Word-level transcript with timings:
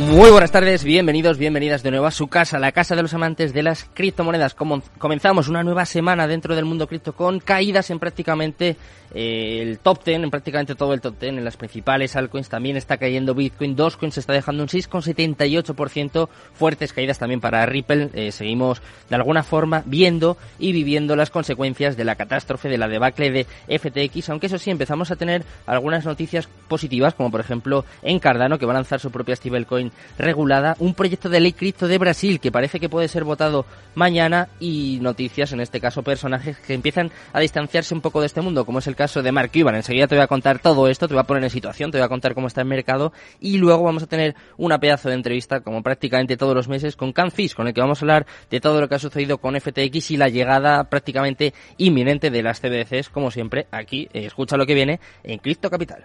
Muy 0.00 0.30
buenas 0.30 0.50
tardes, 0.50 0.82
bienvenidos, 0.82 1.36
bienvenidas 1.36 1.82
de 1.82 1.90
nuevo 1.90 2.06
a 2.06 2.10
su 2.10 2.26
casa, 2.26 2.58
la 2.58 2.72
casa 2.72 2.96
de 2.96 3.02
los 3.02 3.12
amantes 3.12 3.52
de 3.52 3.62
las 3.62 3.84
criptomonedas. 3.92 4.54
Comenzamos 4.54 5.46
una 5.48 5.62
nueva 5.62 5.84
semana 5.84 6.26
dentro 6.26 6.56
del 6.56 6.64
mundo 6.64 6.86
cripto 6.86 7.12
con 7.12 7.38
caídas 7.38 7.90
en 7.90 7.98
prácticamente 7.98 8.78
eh, 9.12 9.58
el 9.60 9.78
top 9.78 10.04
10, 10.04 10.22
en 10.22 10.30
prácticamente 10.30 10.74
todo 10.74 10.94
el 10.94 11.02
top 11.02 11.18
10, 11.20 11.34
en 11.34 11.44
las 11.44 11.58
principales 11.58 12.16
altcoins 12.16 12.48
también 12.48 12.78
está 12.78 12.96
cayendo 12.96 13.34
Bitcoin, 13.34 13.76
Dogecoin 13.76 14.10
se 14.10 14.20
está 14.20 14.32
dejando 14.32 14.62
un 14.62 14.68
6,78%, 14.70 16.28
fuertes 16.54 16.92
caídas 16.94 17.18
también 17.18 17.40
para 17.40 17.66
Ripple. 17.66 18.08
Eh, 18.14 18.32
seguimos 18.32 18.80
de 19.10 19.16
alguna 19.16 19.42
forma 19.42 19.82
viendo 19.84 20.38
y 20.58 20.72
viviendo 20.72 21.14
las 21.14 21.30
consecuencias 21.30 21.98
de 21.98 22.04
la 22.04 22.14
catástrofe, 22.14 22.70
de 22.70 22.78
la 22.78 22.88
debacle 22.88 23.30
de 23.30 23.46
FTX, 23.78 24.30
aunque 24.30 24.46
eso 24.46 24.58
sí, 24.58 24.70
empezamos 24.70 25.10
a 25.10 25.16
tener 25.16 25.44
algunas 25.66 26.06
noticias 26.06 26.48
positivas, 26.68 27.12
como 27.12 27.30
por 27.30 27.40
ejemplo 27.40 27.84
en 28.02 28.18
Cardano, 28.18 28.58
que 28.58 28.64
va 28.64 28.72
a 28.72 28.76
lanzar 28.76 28.98
su 28.98 29.10
propia 29.10 29.36
stablecoin 29.36 29.89
regulada, 30.18 30.76
un 30.78 30.94
proyecto 30.94 31.28
de 31.28 31.40
ley 31.40 31.52
cripto 31.52 31.88
de 31.88 31.98
Brasil 31.98 32.40
que 32.40 32.52
parece 32.52 32.78
que 32.78 32.88
puede 32.88 33.08
ser 33.08 33.24
votado 33.24 33.66
mañana 33.94 34.48
y 34.60 34.98
noticias, 35.00 35.52
en 35.52 35.60
este 35.60 35.80
caso 35.80 36.02
personajes 36.02 36.58
que 36.58 36.74
empiezan 36.74 37.10
a 37.32 37.40
distanciarse 37.40 37.94
un 37.94 38.00
poco 38.00 38.20
de 38.20 38.26
este 38.26 38.40
mundo, 38.40 38.64
como 38.64 38.78
es 38.78 38.86
el 38.86 38.96
caso 38.96 39.22
de 39.22 39.32
Mark 39.32 39.50
Cuban. 39.52 39.74
Enseguida 39.74 40.06
te 40.06 40.14
voy 40.14 40.24
a 40.24 40.28
contar 40.28 40.60
todo 40.60 40.88
esto, 40.88 41.08
te 41.08 41.14
voy 41.14 41.22
a 41.22 41.24
poner 41.24 41.44
en 41.44 41.50
situación, 41.50 41.90
te 41.90 41.98
voy 41.98 42.04
a 42.04 42.08
contar 42.08 42.34
cómo 42.34 42.46
está 42.46 42.60
el 42.60 42.68
mercado 42.68 43.12
y 43.40 43.58
luego 43.58 43.84
vamos 43.84 44.02
a 44.02 44.06
tener 44.06 44.34
una 44.56 44.78
pedazo 44.78 45.08
de 45.08 45.14
entrevista, 45.14 45.60
como 45.60 45.82
prácticamente 45.82 46.36
todos 46.36 46.54
los 46.54 46.68
meses, 46.68 46.96
con 46.96 47.12
Can 47.12 47.30
con 47.56 47.66
el 47.66 47.74
que 47.74 47.80
vamos 47.80 48.00
a 48.00 48.04
hablar 48.04 48.26
de 48.50 48.60
todo 48.60 48.80
lo 48.80 48.88
que 48.88 48.96
ha 48.96 48.98
sucedido 48.98 49.38
con 49.38 49.58
FTX 49.58 50.10
y 50.10 50.16
la 50.16 50.28
llegada 50.28 50.84
prácticamente 50.84 51.54
inminente 51.78 52.30
de 52.30 52.42
las 52.42 52.60
CBDCs, 52.60 53.08
como 53.08 53.30
siempre, 53.30 53.66
aquí, 53.70 54.08
eh, 54.12 54.26
escucha 54.26 54.56
lo 54.56 54.66
que 54.66 54.74
viene 54.74 55.00
en 55.22 55.38
Cripto 55.38 55.70
Capital. 55.70 56.04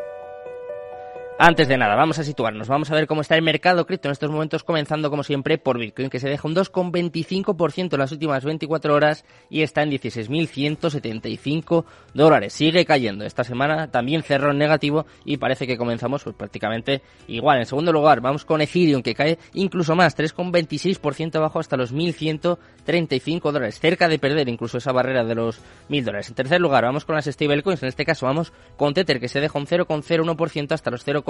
Antes 1.43 1.67
de 1.67 1.75
nada, 1.75 1.95
vamos 1.95 2.19
a 2.19 2.23
situarnos, 2.23 2.67
vamos 2.67 2.91
a 2.91 2.93
ver 2.93 3.07
cómo 3.07 3.21
está 3.21 3.33
el 3.35 3.41
mercado 3.41 3.87
cripto 3.87 4.07
en 4.07 4.11
estos 4.11 4.29
momentos, 4.29 4.63
comenzando 4.63 5.09
como 5.09 5.23
siempre 5.23 5.57
por 5.57 5.79
Bitcoin, 5.79 6.11
que 6.11 6.19
se 6.19 6.29
deja 6.29 6.47
un 6.47 6.53
2,25% 6.53 7.93
en 7.93 7.99
las 7.99 8.11
últimas 8.11 8.45
24 8.45 8.93
horas 8.93 9.25
y 9.49 9.63
está 9.63 9.81
en 9.81 9.89
16.175 9.89 11.85
dólares. 12.13 12.53
Sigue 12.53 12.85
cayendo. 12.85 13.25
Esta 13.25 13.43
semana 13.43 13.89
también 13.89 14.21
cerró 14.21 14.51
en 14.51 14.59
negativo 14.59 15.07
y 15.25 15.37
parece 15.37 15.65
que 15.65 15.79
comenzamos 15.79 16.23
pues, 16.23 16.35
prácticamente 16.35 17.01
igual. 17.27 17.57
En 17.57 17.65
segundo 17.65 17.91
lugar, 17.91 18.21
vamos 18.21 18.45
con 18.45 18.61
Ethereum, 18.61 19.01
que 19.01 19.15
cae 19.15 19.39
incluso 19.55 19.95
más, 19.95 20.15
3,26% 20.15 21.37
abajo 21.37 21.59
hasta 21.59 21.75
los 21.75 21.91
1.135 21.91 23.51
dólares, 23.51 23.79
cerca 23.79 24.07
de 24.07 24.19
perder 24.19 24.47
incluso 24.47 24.77
esa 24.77 24.91
barrera 24.91 25.23
de 25.23 25.33
los 25.33 25.59
1.000 25.89 26.03
dólares. 26.03 26.29
En 26.29 26.35
tercer 26.35 26.61
lugar, 26.61 26.83
vamos 26.83 27.03
con 27.03 27.15
las 27.15 27.25
stablecoins, 27.25 27.81
en 27.81 27.89
este 27.89 28.05
caso 28.05 28.27
vamos 28.27 28.53
con 28.77 28.93
Tether, 28.93 29.19
que 29.19 29.27
se 29.27 29.39
deja 29.39 29.57
un 29.57 29.65
0,01% 29.65 30.73
hasta 30.73 30.91
los 30.91 31.03
0, 31.03 31.23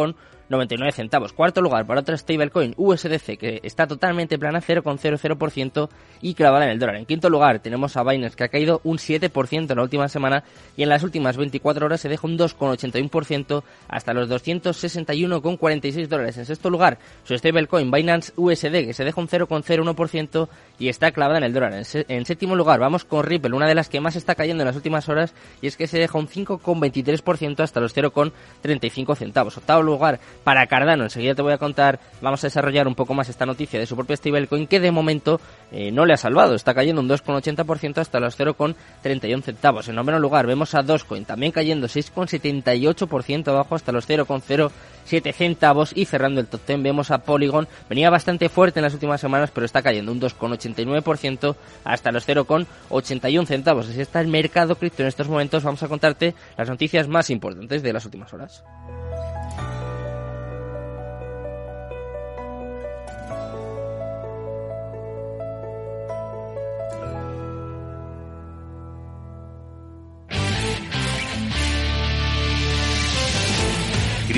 99 0.51 0.91
centavos. 0.91 1.33
Cuarto 1.33 1.61
lugar 1.61 1.87
para 1.87 2.01
otra 2.01 2.15
stablecoin 2.15 2.75
USDC 2.77 3.37
que 3.37 3.59
está 3.63 3.87
totalmente 3.87 4.37
plana 4.37 4.61
0,00% 4.61 5.89
y 6.21 6.35
clavada 6.35 6.65
en 6.65 6.71
el 6.71 6.79
dólar. 6.79 6.97
En 6.97 7.05
quinto 7.05 7.29
lugar 7.29 7.59
tenemos 7.59 7.97
a 7.97 8.03
Binance 8.03 8.35
que 8.35 8.43
ha 8.43 8.49
caído 8.49 8.81
un 8.83 8.97
7% 8.97 9.71
en 9.71 9.77
la 9.77 9.81
última 9.81 10.07
semana 10.09 10.43
y 10.77 10.83
en 10.83 10.89
las 10.89 11.01
últimas 11.03 11.37
24 11.37 11.85
horas 11.85 12.01
se 12.01 12.09
deja 12.09 12.27
un 12.27 12.37
2,81% 12.37 13.63
hasta 13.87 14.13
los 14.13 14.29
261,46 14.29 16.07
dólares. 16.07 16.37
En 16.37 16.45
sexto 16.45 16.69
lugar 16.69 16.99
su 17.23 17.35
stablecoin 17.35 17.89
Binance 17.89 18.33
USD 18.35 18.85
que 18.85 18.93
se 18.93 19.05
deja 19.05 19.19
un 19.21 19.27
0,01% 19.27 20.49
y 20.77 20.89
está 20.89 21.11
clavada 21.11 21.39
en 21.39 21.45
el 21.45 21.53
dólar. 21.53 21.73
En, 21.73 22.25
séptimo 22.25 22.55
lugar 22.55 22.79
vamos 22.79 23.05
con 23.05 23.23
Ripple, 23.23 23.55
una 23.55 23.67
de 23.67 23.75
las 23.75 23.87
que 23.87 24.01
más 24.01 24.15
está 24.15 24.35
cayendo 24.35 24.63
en 24.63 24.67
las 24.67 24.75
últimas 24.75 25.07
horas 25.07 25.33
y 25.61 25.67
es 25.67 25.77
que 25.77 25.87
se 25.87 25.97
deja 25.97 26.17
un 26.17 26.27
5,23% 26.27 27.61
hasta 27.61 27.79
los 27.79 27.95
0,35 27.95 29.15
centavos. 29.15 29.57
Octavo 29.57 29.83
para 30.43 30.67
Cardano. 30.67 31.03
Enseguida 31.03 31.35
te 31.35 31.41
voy 31.41 31.53
a 31.53 31.57
contar, 31.57 31.99
vamos 32.21 32.43
a 32.43 32.47
desarrollar 32.47 32.87
un 32.87 32.95
poco 32.95 33.13
más 33.13 33.29
esta 33.29 33.45
noticia 33.45 33.79
de 33.79 33.85
su 33.85 33.95
propia 33.95 34.15
stablecoin 34.15 34.67
que 34.67 34.79
de 34.79 34.91
momento 34.91 35.39
eh, 35.71 35.91
no 35.91 36.05
le 36.05 36.13
ha 36.13 36.17
salvado. 36.17 36.55
Está 36.55 36.73
cayendo 36.73 37.01
un 37.01 37.09
2,80% 37.09 37.97
hasta 37.97 38.19
los 38.19 38.37
0,31 38.39 39.41
centavos. 39.41 39.87
En 39.87 39.95
noveno 39.95 40.19
lugar 40.19 40.47
vemos 40.47 40.75
a 40.75 40.81
Dogecoin 40.81 41.25
también 41.25 41.51
cayendo 41.51 41.87
6,78% 41.87 43.47
abajo 43.47 43.75
hasta 43.75 43.91
los 43.91 44.07
0,07 44.07 45.33
centavos 45.33 45.91
y 45.95 46.05
cerrando 46.05 46.41
el 46.41 46.47
top 46.47 46.61
10 46.67 46.83
vemos 46.83 47.11
a 47.11 47.19
Polygon. 47.19 47.67
Venía 47.89 48.09
bastante 48.09 48.49
fuerte 48.49 48.79
en 48.79 48.83
las 48.83 48.93
últimas 48.93 49.21
semanas 49.21 49.51
pero 49.53 49.65
está 49.65 49.81
cayendo 49.81 50.11
un 50.11 50.21
2,89% 50.21 51.55
hasta 51.83 52.11
los 52.11 52.27
0,81 52.27 53.45
centavos. 53.45 53.89
Así 53.89 54.01
está 54.01 54.21
el 54.21 54.27
mercado 54.27 54.75
cripto 54.75 55.01
en 55.03 55.07
estos 55.07 55.27
momentos. 55.27 55.63
Vamos 55.63 55.83
a 55.83 55.87
contarte 55.87 56.35
las 56.57 56.69
noticias 56.69 57.07
más 57.07 57.29
importantes 57.29 57.83
de 57.83 57.93
las 57.93 58.05
últimas 58.05 58.33
horas. 58.33 58.63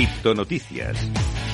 Cripto 0.04 0.36
Noticias. 0.36 1.53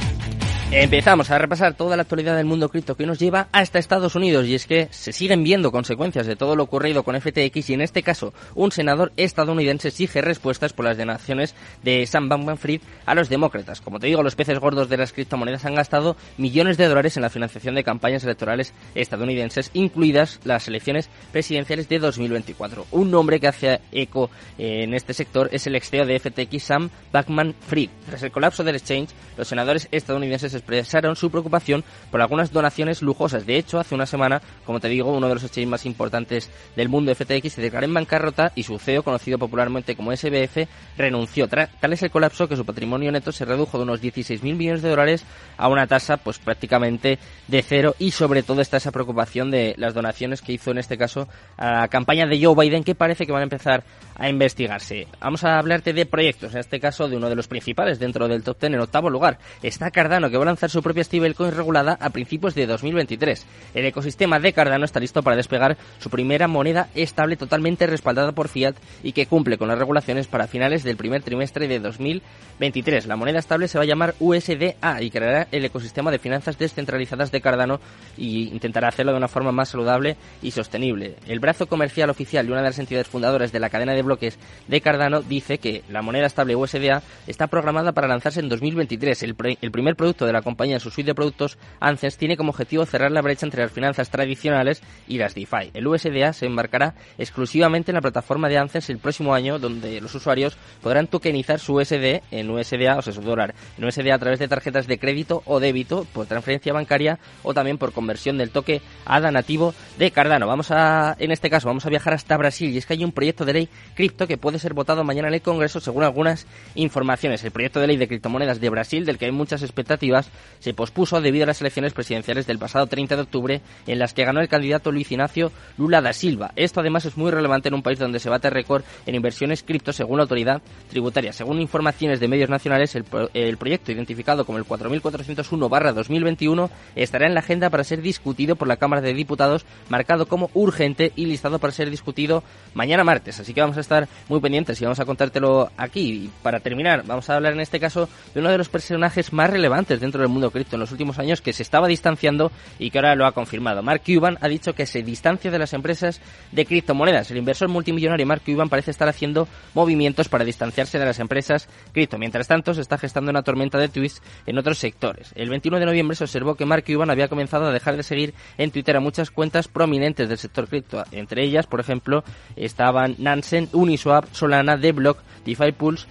Empezamos 0.71 1.31
a 1.31 1.39
repasar 1.39 1.73
toda 1.73 1.95
la 1.95 2.03
actualidad 2.03 2.37
del 2.37 2.45
mundo 2.45 2.69
cripto 2.69 2.95
que 2.95 3.07
nos 3.07 3.17
lleva 3.17 3.47
hasta 3.51 3.79
Estados 3.79 4.13
Unidos 4.13 4.45
y 4.45 4.53
es 4.53 4.67
que 4.67 4.87
se 4.91 5.11
siguen 5.11 5.43
viendo 5.43 5.71
consecuencias 5.71 6.27
de 6.27 6.35
todo 6.35 6.55
lo 6.55 6.61
ocurrido 6.61 7.01
con 7.01 7.19
FTX 7.19 7.71
y 7.71 7.73
en 7.73 7.81
este 7.81 8.03
caso 8.03 8.35
un 8.53 8.71
senador 8.71 9.11
estadounidense 9.17 9.87
exige 9.87 10.21
respuestas 10.21 10.73
por 10.73 10.85
las 10.85 10.95
donaciones 10.95 11.55
de 11.81 12.05
Sam 12.05 12.29
Bankman-Fried 12.29 12.81
a 13.07 13.15
los 13.15 13.29
demócratas. 13.29 13.81
Como 13.81 13.99
te 13.99 14.05
digo, 14.05 14.21
los 14.21 14.35
peces 14.35 14.59
gordos 14.59 14.89
de 14.89 14.97
las 14.97 15.11
criptomonedas 15.11 15.65
han 15.65 15.73
gastado 15.73 16.15
millones 16.37 16.77
de 16.77 16.87
dólares 16.87 17.17
en 17.17 17.23
la 17.23 17.31
financiación 17.31 17.73
de 17.73 17.83
campañas 17.83 18.23
electorales 18.23 18.75
estadounidenses, 18.93 19.71
incluidas 19.73 20.39
las 20.43 20.67
elecciones 20.67 21.09
presidenciales 21.31 21.89
de 21.89 21.97
2024. 21.97 22.85
Un 22.91 23.09
nombre 23.09 23.39
que 23.39 23.47
hace 23.47 23.81
eco 23.91 24.29
en 24.59 24.93
este 24.93 25.15
sector 25.15 25.49
es 25.51 25.65
el 25.65 25.75
ex 25.75 25.89
CEO 25.89 26.05
de 26.05 26.19
FTX 26.19 26.61
Sam 26.61 26.91
Bankman-Fried. 27.11 27.89
Tras 28.05 28.21
el 28.21 28.31
colapso 28.31 28.63
del 28.63 28.75
exchange, 28.75 29.09
los 29.35 29.47
senadores 29.47 29.87
estadounidenses 29.91 30.58
expresaron 30.59 31.15
su 31.15 31.29
preocupación 31.29 31.83
por 32.11 32.21
algunas 32.21 32.51
donaciones 32.51 33.01
lujosas. 33.01 33.45
De 33.45 33.57
hecho, 33.57 33.79
hace 33.79 33.95
una 33.95 34.05
semana, 34.05 34.41
como 34.65 34.79
te 34.79 34.87
digo, 34.87 35.11
uno 35.11 35.27
de 35.27 35.33
los 35.33 35.43
exchanges 35.43 35.69
más 35.69 35.85
importantes 35.85 36.49
del 36.75 36.89
mundo, 36.89 37.13
FTX, 37.13 37.53
se 37.53 37.61
declaró 37.61 37.85
en 37.85 37.93
bancarrota 37.93 38.51
y 38.55 38.63
su 38.63 38.77
CEO, 38.79 39.03
conocido 39.03 39.37
popularmente 39.37 39.95
como 39.95 40.15
SBF, 40.15 40.67
renunció. 40.97 41.47
Tal 41.47 41.93
es 41.93 42.03
el 42.03 42.11
colapso 42.11 42.47
que 42.47 42.55
su 42.55 42.65
patrimonio 42.65 43.11
neto 43.11 43.31
se 43.31 43.45
redujo 43.45 43.77
de 43.77 43.83
unos 43.83 44.01
16.000 44.01 44.55
millones 44.55 44.81
de 44.81 44.89
dólares 44.89 45.25
a 45.57 45.67
una 45.67 45.87
tasa 45.87 46.17
pues 46.17 46.39
prácticamente 46.39 47.19
de 47.47 47.61
cero 47.61 47.95
y 47.99 48.11
sobre 48.11 48.43
todo 48.43 48.61
está 48.61 48.77
esa 48.77 48.91
preocupación 48.91 49.51
de 49.51 49.75
las 49.77 49.93
donaciones 49.93 50.41
que 50.41 50.53
hizo 50.53 50.71
en 50.71 50.77
este 50.77 50.97
caso 50.97 51.27
a 51.57 51.81
la 51.81 51.87
campaña 51.87 52.25
de 52.25 52.43
Joe 52.43 52.55
Biden 52.55 52.83
que 52.83 52.95
parece 52.95 53.25
que 53.25 53.31
van 53.31 53.41
a 53.41 53.43
empezar 53.43 53.83
a 54.15 54.29
investigarse. 54.29 55.07
Vamos 55.21 55.43
a 55.43 55.57
hablarte 55.57 55.93
de 55.93 56.05
proyectos, 56.05 56.53
en 56.53 56.59
este 56.59 56.79
caso 56.79 57.07
de 57.07 57.15
uno 57.15 57.29
de 57.29 57.35
los 57.35 57.47
principales 57.47 57.99
dentro 57.99 58.27
del 58.27 58.43
top 58.43 58.59
10 58.59 58.73
en 58.73 58.79
octavo 58.81 59.09
lugar. 59.09 59.39
Está 59.63 59.91
Cardano 59.91 60.29
que 60.29 60.37
va 60.37 60.43
lanzar 60.49 60.69
su 60.69 60.81
propia 60.81 61.03
stablecoin 61.03 61.51
regulada 61.51 61.97
a 61.99 62.09
principios 62.09 62.55
de 62.55 62.67
2023. 62.67 63.45
El 63.73 63.85
ecosistema 63.85 64.39
de 64.39 64.53
Cardano 64.53 64.85
está 64.85 64.99
listo 64.99 65.23
para 65.23 65.35
despegar 65.35 65.77
su 65.99 66.09
primera 66.09 66.47
moneda 66.47 66.89
estable 66.95 67.37
totalmente 67.37 67.87
respaldada 67.87 68.31
por 68.31 68.47
Fiat 68.47 68.75
y 69.03 69.13
que 69.13 69.27
cumple 69.27 69.57
con 69.57 69.67
las 69.67 69.77
regulaciones 69.77 70.27
para 70.27 70.47
finales 70.47 70.83
del 70.83 70.97
primer 70.97 71.21
trimestre 71.21 71.67
de 71.67 71.79
2023. 71.79 73.05
La 73.05 73.15
moneda 73.15 73.39
estable 73.39 73.67
se 73.67 73.77
va 73.77 73.83
a 73.83 73.87
llamar 73.87 74.15
USDA 74.19 75.01
y 75.01 75.11
creará 75.11 75.47
el 75.51 75.65
ecosistema 75.65 76.11
de 76.11 76.19
finanzas 76.19 76.57
descentralizadas 76.57 77.31
de 77.31 77.41
Cardano 77.41 77.79
y 78.17 78.49
intentará 78.49 78.87
hacerlo 78.89 79.11
de 79.11 79.17
una 79.17 79.27
forma 79.27 79.51
más 79.51 79.69
saludable 79.69 80.17
y 80.41 80.51
sostenible. 80.51 81.15
El 81.27 81.39
brazo 81.39 81.67
comercial 81.67 82.09
oficial 82.09 82.47
y 82.47 82.51
una 82.51 82.61
de 82.61 82.69
las 82.69 82.79
entidades 82.79 83.07
fundadoras 83.07 83.51
de 83.51 83.59
la 83.59 83.69
cadena 83.69 83.93
de 83.93 84.01
bloques 84.01 84.37
de 84.67 84.81
Cardano 84.81 85.21
dice 85.21 85.59
que 85.59 85.83
la 85.89 86.01
moneda 86.01 86.25
estable 86.25 86.55
USDA 86.55 87.03
está 87.27 87.47
programada 87.47 87.91
para 87.91 88.07
lanzarse 88.07 88.39
en 88.39 88.49
2023. 88.49 89.23
El, 89.23 89.35
el 89.61 89.71
primer 89.71 89.95
producto 89.95 90.25
de 90.25 90.33
la 90.33 90.38
la 90.39 90.43
compañía 90.43 90.75
en 90.75 90.79
su 90.79 90.89
suite 90.89 91.09
de 91.09 91.15
productos, 91.15 91.57
ANCES 91.79 92.17
tiene 92.17 92.37
como 92.37 92.51
objetivo 92.51 92.85
cerrar 92.85 93.11
la 93.11 93.21
brecha 93.21 93.45
entre 93.45 93.61
las 93.61 93.71
finanzas 93.71 94.09
tradicionales 94.09 94.81
y 95.07 95.17
las 95.17 95.35
DeFi. 95.35 95.71
El 95.73 95.87
USDA 95.87 96.33
se 96.33 96.45
embarcará 96.45 96.95
exclusivamente 97.17 97.91
en 97.91 97.95
la 97.95 98.01
plataforma 98.01 98.47
de 98.47 98.57
ANCES 98.57 98.89
el 98.89 98.99
próximo 98.99 99.33
año, 99.33 99.59
donde 99.59 99.99
los 100.01 100.15
usuarios 100.15 100.57
podrán 100.81 101.07
tokenizar 101.07 101.59
su 101.59 101.75
USD 101.75 102.21
en 102.31 102.49
USDA, 102.49 102.97
o 102.97 103.01
sea, 103.01 103.13
su 103.13 103.21
dólar, 103.21 103.53
en 103.77 103.85
USDA 103.85 104.15
a 104.15 104.19
través 104.19 104.39
de 104.39 104.47
tarjetas 104.47 104.87
de 104.87 104.97
crédito 104.97 105.43
o 105.45 105.59
débito 105.59 106.05
por 106.13 106.25
transferencia 106.25 106.73
bancaria 106.73 107.19
o 107.43 107.53
también 107.53 107.77
por 107.77 107.91
conversión 107.91 108.37
del 108.37 108.51
toque 108.51 108.81
ADA 109.05 109.31
nativo 109.31 109.73
de 109.97 110.11
Cardano. 110.11 110.47
Vamos 110.47 110.71
a, 110.71 111.15
en 111.19 111.31
este 111.31 111.49
caso, 111.49 111.67
vamos 111.67 111.85
a 111.85 111.89
viajar 111.89 112.13
hasta 112.13 112.37
Brasil 112.37 112.69
y 112.69 112.77
es 112.77 112.85
que 112.85 112.93
hay 112.93 113.03
un 113.03 113.11
proyecto 113.11 113.45
de 113.45 113.53
ley 113.53 113.69
cripto 113.95 114.27
que 114.27 114.37
puede 114.37 114.59
ser 114.59 114.73
votado 114.73 115.03
mañana 115.03 115.27
en 115.27 115.33
el 115.33 115.41
Congreso 115.41 115.79
según 115.79 116.03
algunas 116.03 116.47
informaciones. 116.75 117.43
El 117.43 117.51
proyecto 117.51 117.79
de 117.79 117.87
ley 117.87 117.97
de 117.97 118.07
criptomonedas 118.07 118.59
de 118.59 118.69
Brasil, 118.69 119.05
del 119.05 119.17
que 119.17 119.25
hay 119.25 119.31
muchas 119.31 119.61
expectativas, 119.61 120.28
se 120.59 120.73
pospuso 120.73 121.21
debido 121.21 121.43
a 121.43 121.47
las 121.47 121.61
elecciones 121.61 121.93
presidenciales 121.93 122.45
del 122.45 122.59
pasado 122.59 122.87
30 122.87 123.15
de 123.15 123.21
octubre 123.21 123.61
en 123.87 123.99
las 123.99 124.13
que 124.13 124.25
ganó 124.25 124.41
el 124.41 124.49
candidato 124.49 124.91
Luis 124.91 125.11
Ignacio 125.11 125.51
Lula 125.77 126.01
da 126.01 126.13
Silva. 126.13 126.51
Esto 126.55 126.81
además 126.81 127.05
es 127.05 127.17
muy 127.17 127.31
relevante 127.31 127.69
en 127.69 127.75
un 127.75 127.83
país 127.83 127.99
donde 127.99 128.19
se 128.19 128.29
bate 128.29 128.49
récord 128.49 128.83
en 129.05 129.15
inversiones 129.15 129.63
cripto 129.63 129.93
según 129.93 130.17
la 130.17 130.23
autoridad 130.23 130.61
tributaria. 130.89 131.33
Según 131.33 131.61
informaciones 131.61 132.19
de 132.19 132.27
medios 132.27 132.49
nacionales, 132.49 132.95
el, 132.95 133.05
el 133.33 133.57
proyecto 133.57 133.91
identificado 133.91 134.45
como 134.45 134.57
el 134.57 134.65
4401-2021 134.65 136.69
estará 136.95 137.27
en 137.27 137.33
la 137.33 137.39
agenda 137.39 137.69
para 137.69 137.83
ser 137.83 138.01
discutido 138.01 138.55
por 138.55 138.67
la 138.67 138.77
Cámara 138.77 139.01
de 139.01 139.13
Diputados, 139.13 139.65
marcado 139.89 140.27
como 140.27 140.49
urgente 140.53 141.11
y 141.15 141.25
listado 141.25 141.59
para 141.59 141.73
ser 141.73 141.89
discutido 141.89 142.43
mañana 142.73 143.03
martes. 143.03 143.39
Así 143.39 143.53
que 143.53 143.61
vamos 143.61 143.77
a 143.77 143.81
estar 143.81 144.07
muy 144.27 144.39
pendientes 144.39 144.79
y 144.81 144.83
vamos 144.83 144.99
a 144.99 145.05
contártelo 145.05 145.71
aquí. 145.77 145.99
Y 145.99 146.31
para 146.41 146.59
terminar, 146.59 147.03
vamos 147.05 147.29
a 147.29 147.35
hablar 147.35 147.53
en 147.53 147.59
este 147.59 147.79
caso 147.79 148.09
de 148.33 148.39
uno 148.39 148.49
de 148.49 148.57
los 148.57 148.69
personajes 148.69 149.33
más 149.33 149.49
relevantes 149.49 149.99
dentro 149.99 150.08
del 150.17 150.29
mundo 150.29 150.49
cripto 150.49 150.75
en 150.75 150.79
los 150.79 150.91
últimos 150.91 151.19
años 151.19 151.41
que 151.41 151.53
se 151.53 151.63
estaba 151.63 151.87
distanciando 151.87 152.51
y 152.79 152.89
que 152.89 152.97
ahora 152.97 153.15
lo 153.15 153.25
ha 153.25 153.31
confirmado. 153.31 153.83
Mark 153.83 154.01
Cuban 154.05 154.37
ha 154.41 154.47
dicho 154.47 154.73
que 154.73 154.85
se 154.85 155.03
distancia 155.03 155.51
de 155.51 155.59
las 155.59 155.73
empresas 155.73 156.21
de 156.51 156.65
criptomonedas. 156.65 157.29
El 157.31 157.37
inversor 157.37 157.69
multimillonario 157.69 158.25
Mark 158.25 158.41
Cuban 158.45 158.69
parece 158.69 158.91
estar 158.91 159.07
haciendo 159.07 159.47
movimientos 159.73 160.29
para 160.29 160.43
distanciarse 160.43 160.97
de 160.97 161.05
las 161.05 161.19
empresas 161.19 161.67
cripto. 161.93 162.17
Mientras 162.17 162.47
tanto, 162.47 162.73
se 162.73 162.81
está 162.81 162.97
gestando 162.97 163.29
una 163.31 163.43
tormenta 163.43 163.77
de 163.77 163.89
tweets 163.89 164.21
en 164.45 164.57
otros 164.57 164.77
sectores. 164.77 165.31
El 165.35 165.49
21 165.49 165.79
de 165.79 165.85
noviembre 165.85 166.15
se 166.15 166.23
observó 166.23 166.55
que 166.55 166.65
Mark 166.65 166.83
Cuban 166.85 167.09
había 167.09 167.27
comenzado 167.27 167.67
a 167.67 167.71
dejar 167.71 167.95
de 167.97 168.03
seguir 168.03 168.33
en 168.57 168.71
Twitter 168.71 168.95
a 168.95 168.99
muchas 168.99 169.31
cuentas 169.31 169.67
prominentes 169.67 170.29
del 170.29 170.37
sector 170.37 170.67
cripto. 170.67 171.03
Entre 171.11 171.43
ellas, 171.43 171.67
por 171.67 171.79
ejemplo, 171.79 172.23
estaban 172.55 173.15
Nansen, 173.17 173.69
Uniswap, 173.73 174.25
Solana, 174.31 174.77
Deblock, 174.77 175.19
DeFi 175.45 175.71
Pulse, 175.71 176.07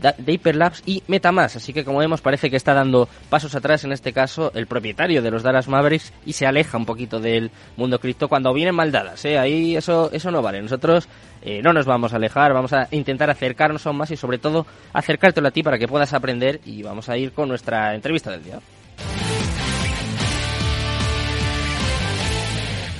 de 0.00 0.32
Hyperlapse 0.32 0.82
y 0.86 1.02
Metamask. 1.06 1.56
Así 1.56 1.72
que 1.72 1.84
como 1.84 1.98
vemos 1.98 2.20
parece 2.20 2.50
que 2.50 2.56
está 2.56 2.74
dando 2.74 3.08
pasos 3.28 3.54
atrás 3.54 3.84
en 3.84 3.92
este 3.92 4.12
caso 4.12 4.52
el 4.54 4.66
propietario 4.66 5.22
de 5.22 5.30
los 5.30 5.42
Dallas 5.42 5.68
Mavericks 5.68 6.12
y 6.24 6.32
se 6.32 6.46
aleja 6.46 6.76
un 6.76 6.86
poquito 6.86 7.20
del 7.20 7.50
mundo 7.76 7.98
cripto 7.98 8.28
cuando 8.28 8.52
vienen 8.52 8.74
mal 8.74 8.92
dadas. 8.92 9.24
¿eh? 9.24 9.38
Ahí 9.38 9.76
eso, 9.76 10.10
eso 10.12 10.30
no 10.30 10.42
vale. 10.42 10.62
Nosotros 10.62 11.08
eh, 11.42 11.60
no 11.62 11.72
nos 11.72 11.86
vamos 11.86 12.12
a 12.12 12.16
alejar, 12.16 12.52
vamos 12.52 12.72
a 12.72 12.88
intentar 12.90 13.30
acercarnos 13.30 13.86
aún 13.86 13.96
más 13.96 14.10
y 14.10 14.16
sobre 14.16 14.38
todo 14.38 14.66
acercártelo 14.92 15.48
a 15.48 15.50
ti 15.50 15.62
para 15.62 15.78
que 15.78 15.88
puedas 15.88 16.12
aprender 16.12 16.60
y 16.64 16.82
vamos 16.82 17.08
a 17.08 17.16
ir 17.16 17.32
con 17.32 17.48
nuestra 17.48 17.94
entrevista 17.94 18.30
del 18.30 18.44
día. 18.44 18.60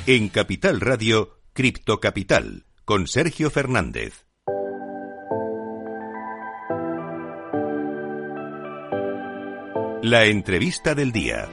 En 0.06 0.28
Capital 0.28 0.80
Radio, 0.80 1.40
Cripto 1.52 1.98
Capital, 1.98 2.64
con 2.84 3.08
Sergio 3.08 3.50
Fernández. 3.50 4.26
La 10.02 10.24
entrevista 10.24 10.94
del 10.94 11.10
día. 11.10 11.48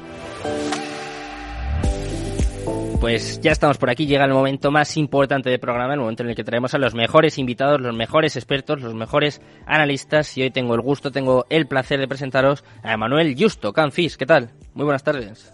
Pues 2.99 3.41
ya 3.41 3.51
estamos 3.51 3.77
por 3.77 3.89
aquí, 3.89 4.05
llega 4.05 4.25
el 4.25 4.31
momento 4.31 4.71
más 4.71 4.95
importante 4.97 5.49
del 5.49 5.59
programa, 5.59 5.93
el 5.93 5.99
momento 5.99 6.23
en 6.23 6.29
el 6.29 6.35
que 6.35 6.43
traemos 6.43 6.73
a 6.73 6.77
los 6.77 6.93
mejores 6.93 7.37
invitados, 7.37 7.81
los 7.81 7.95
mejores 7.95 8.35
expertos, 8.35 8.81
los 8.81 8.93
mejores 8.93 9.41
analistas 9.65 10.37
y 10.37 10.43
hoy 10.43 10.51
tengo 10.51 10.75
el 10.75 10.81
gusto, 10.81 11.11
tengo 11.11 11.45
el 11.49 11.67
placer 11.67 11.99
de 11.99 12.07
presentaros 12.07 12.63
a 12.83 12.93
Emanuel 12.93 13.35
Justo, 13.37 13.73
Canfis, 13.73 14.17
¿qué 14.17 14.25
tal? 14.25 14.51
Muy 14.73 14.85
buenas 14.85 15.03
tardes. 15.03 15.53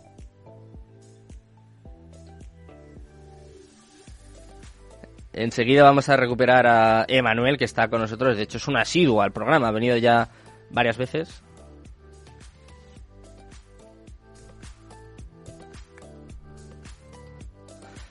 Enseguida 5.33 5.83
vamos 5.83 6.09
a 6.09 6.18
recuperar 6.18 6.68
a 6.68 7.06
Emanuel, 7.07 7.57
que 7.57 7.65
está 7.65 7.88
con 7.88 8.01
nosotros. 8.01 8.35
De 8.35 8.44
hecho, 8.44 8.57
es 8.57 8.68
un 8.68 8.75
asiduo 8.75 9.21
al 9.21 9.31
programa. 9.31 9.69
Ha 9.69 9.71
venido 9.71 9.95
ya 9.95 10.30
varias 10.71 10.97
veces. 10.97 11.44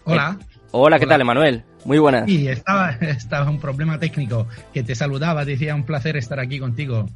Hola. 0.09 0.39
Eh, 0.41 0.45
hola, 0.71 0.99
¿qué 0.99 1.07
tal, 1.07 1.21
Emanuel? 1.21 1.65
Muy 1.85 1.99
buenas. 1.99 2.27
Estaba, 2.29 2.91
estaba 3.01 3.51
un 3.51 3.61
problema 3.61 3.99
técnico 3.99 4.47
que 4.73 4.83
te 4.83 4.95
saludaba, 4.95 5.45
decía 5.45 5.75
un 5.75 5.85
placer 5.85 6.17
estar 6.17 6.41
aquí 6.41 6.59
contigo. 6.59 7.07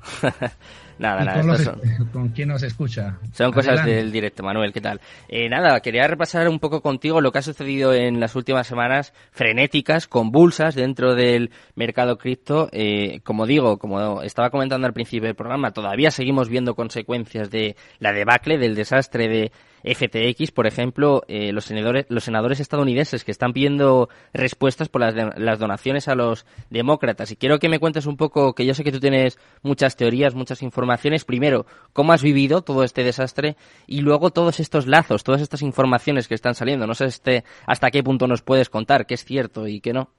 nada, 0.99 1.25
nada. 1.25 1.43
Con, 1.43 1.59
son, 1.59 1.81
con 2.12 2.29
quien 2.31 2.49
nos 2.49 2.62
escucha. 2.62 3.19
Son 3.33 3.53
cosas 3.53 3.85
del 3.85 4.12
directo, 4.12 4.43
Manuel, 4.43 4.73
¿qué 4.73 4.81
tal? 4.81 5.00
Eh, 5.29 5.49
nada, 5.49 5.81
quería 5.81 6.06
repasar 6.06 6.49
un 6.49 6.59
poco 6.59 6.81
contigo 6.81 7.21
lo 7.21 7.33
que 7.33 7.39
ha 7.39 7.43
sucedido 7.43 7.93
en 7.93 8.21
las 8.21 8.35
últimas 8.37 8.67
semanas 8.67 9.12
frenéticas, 9.31 10.06
convulsas 10.06 10.75
dentro 10.75 11.15
del 11.15 11.50
mercado 11.75 12.19
cripto. 12.19 12.69
Eh, 12.73 13.21
como 13.25 13.47
digo, 13.47 13.79
como 13.79 14.23
estaba 14.23 14.50
comentando 14.50 14.87
al 14.87 14.93
principio 14.93 15.27
del 15.27 15.37
programa, 15.37 15.73
todavía 15.73 16.11
seguimos 16.11 16.49
viendo 16.49 16.75
consecuencias 16.75 17.50
de 17.50 17.77
la 17.99 18.12
debacle, 18.12 18.59
del 18.59 18.75
desastre 18.75 19.29
de 19.29 19.53
FTX, 19.85 20.53
por 20.53 20.67
ejemplo, 20.67 21.23
eh, 21.29 21.53
los, 21.53 21.65
senadores, 21.65 22.06
los 22.09 22.25
senadores 22.25 22.61
estadounidenses 22.61 23.25
que 23.25 23.33
están 23.33 23.53
pidiendo 23.53 24.09
respuestas 24.33 24.89
por 24.89 25.00
las, 25.00 25.15
las, 25.37 25.59
donaciones 25.59 26.09
a 26.09 26.15
los 26.15 26.47
demócratas. 26.71 27.33
Y 27.33 27.37
quiero 27.37 27.59
que 27.59 27.69
me 27.69 27.81
cuentes 27.81 28.06
un 28.06 28.17
poco, 28.17 28.55
que 28.55 28.65
yo 28.65 28.75
sé 28.75 28.85
que 28.85 28.93
tú 28.93 29.00
tienes 29.00 29.39
muchas 29.62 29.97
teorías, 29.97 30.35
muchas 30.35 30.62
informaciones. 30.62 30.81
Primero, 31.25 31.67
cómo 31.93 32.12
has 32.12 32.23
vivido 32.23 32.62
todo 32.62 32.84
este 32.84 33.05
desastre 33.05 33.56
y 33.87 34.00
luego 34.00 34.31
todos 34.31 34.61
estos 34.61 34.87
lazos, 34.87 35.25
todas 35.25 35.40
estas 35.40 35.62
informaciones 35.62 36.29
que 36.29 36.34
están 36.34 36.55
saliendo. 36.55 36.87
No 36.87 36.94
sé 36.94 37.06
este, 37.06 37.44
hasta 37.67 37.90
qué 37.90 38.02
punto 38.02 38.26
nos 38.26 38.43
puedes 38.43 38.69
contar 38.69 39.06
qué 39.06 39.14
es 39.14 39.25
cierto 39.25 39.67
y 39.67 39.81
qué 39.81 39.93
no. 39.93 40.11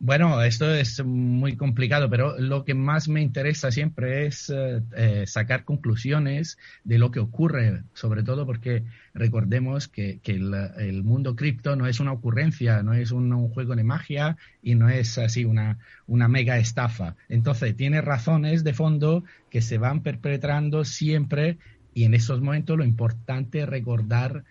Bueno, 0.00 0.40
esto 0.42 0.72
es 0.72 1.04
muy 1.04 1.56
complicado, 1.56 2.08
pero 2.08 2.38
lo 2.38 2.64
que 2.64 2.74
más 2.74 3.08
me 3.08 3.20
interesa 3.20 3.72
siempre 3.72 4.26
es 4.26 4.48
eh, 4.48 4.80
eh, 4.96 5.24
sacar 5.26 5.64
conclusiones 5.64 6.56
de 6.84 6.98
lo 6.98 7.10
que 7.10 7.18
ocurre, 7.18 7.82
sobre 7.94 8.22
todo 8.22 8.46
porque 8.46 8.84
recordemos 9.12 9.88
que, 9.88 10.20
que 10.22 10.32
el, 10.36 11.02
mundo 11.02 11.34
cripto 11.34 11.74
no 11.74 11.88
es 11.88 11.98
una 11.98 12.12
ocurrencia, 12.12 12.80
no 12.84 12.94
es 12.94 13.10
un, 13.10 13.48
juego 13.48 13.74
de 13.74 13.82
magia 13.82 14.36
y 14.62 14.76
no 14.76 14.88
es 14.88 15.18
así 15.18 15.44
una, 15.44 15.78
una 16.06 16.28
mega 16.28 16.58
estafa. 16.58 17.16
Entonces, 17.28 17.76
tiene 17.76 18.00
razones 18.00 18.62
de 18.62 18.74
fondo 18.74 19.24
que 19.50 19.62
se 19.62 19.78
van 19.78 20.04
perpetrando 20.04 20.84
siempre 20.84 21.58
y 21.92 22.04
en 22.04 22.14
esos 22.14 22.40
momentos 22.40 22.78
lo 22.78 22.84
importante 22.84 23.62
es 23.62 23.68
recordar 23.68 24.44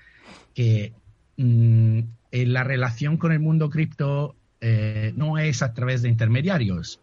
que 0.54 0.92
mmm, 1.38 2.02
la 2.34 2.66
relación 2.66 3.16
con 3.16 3.32
el 3.32 3.40
mundo 3.40 3.70
cripto 3.70 4.36
eh, 4.62 5.14
no 5.16 5.38
es 5.38 5.62
a 5.62 5.74
través 5.74 6.02
de 6.02 6.10
intermediarios. 6.10 7.00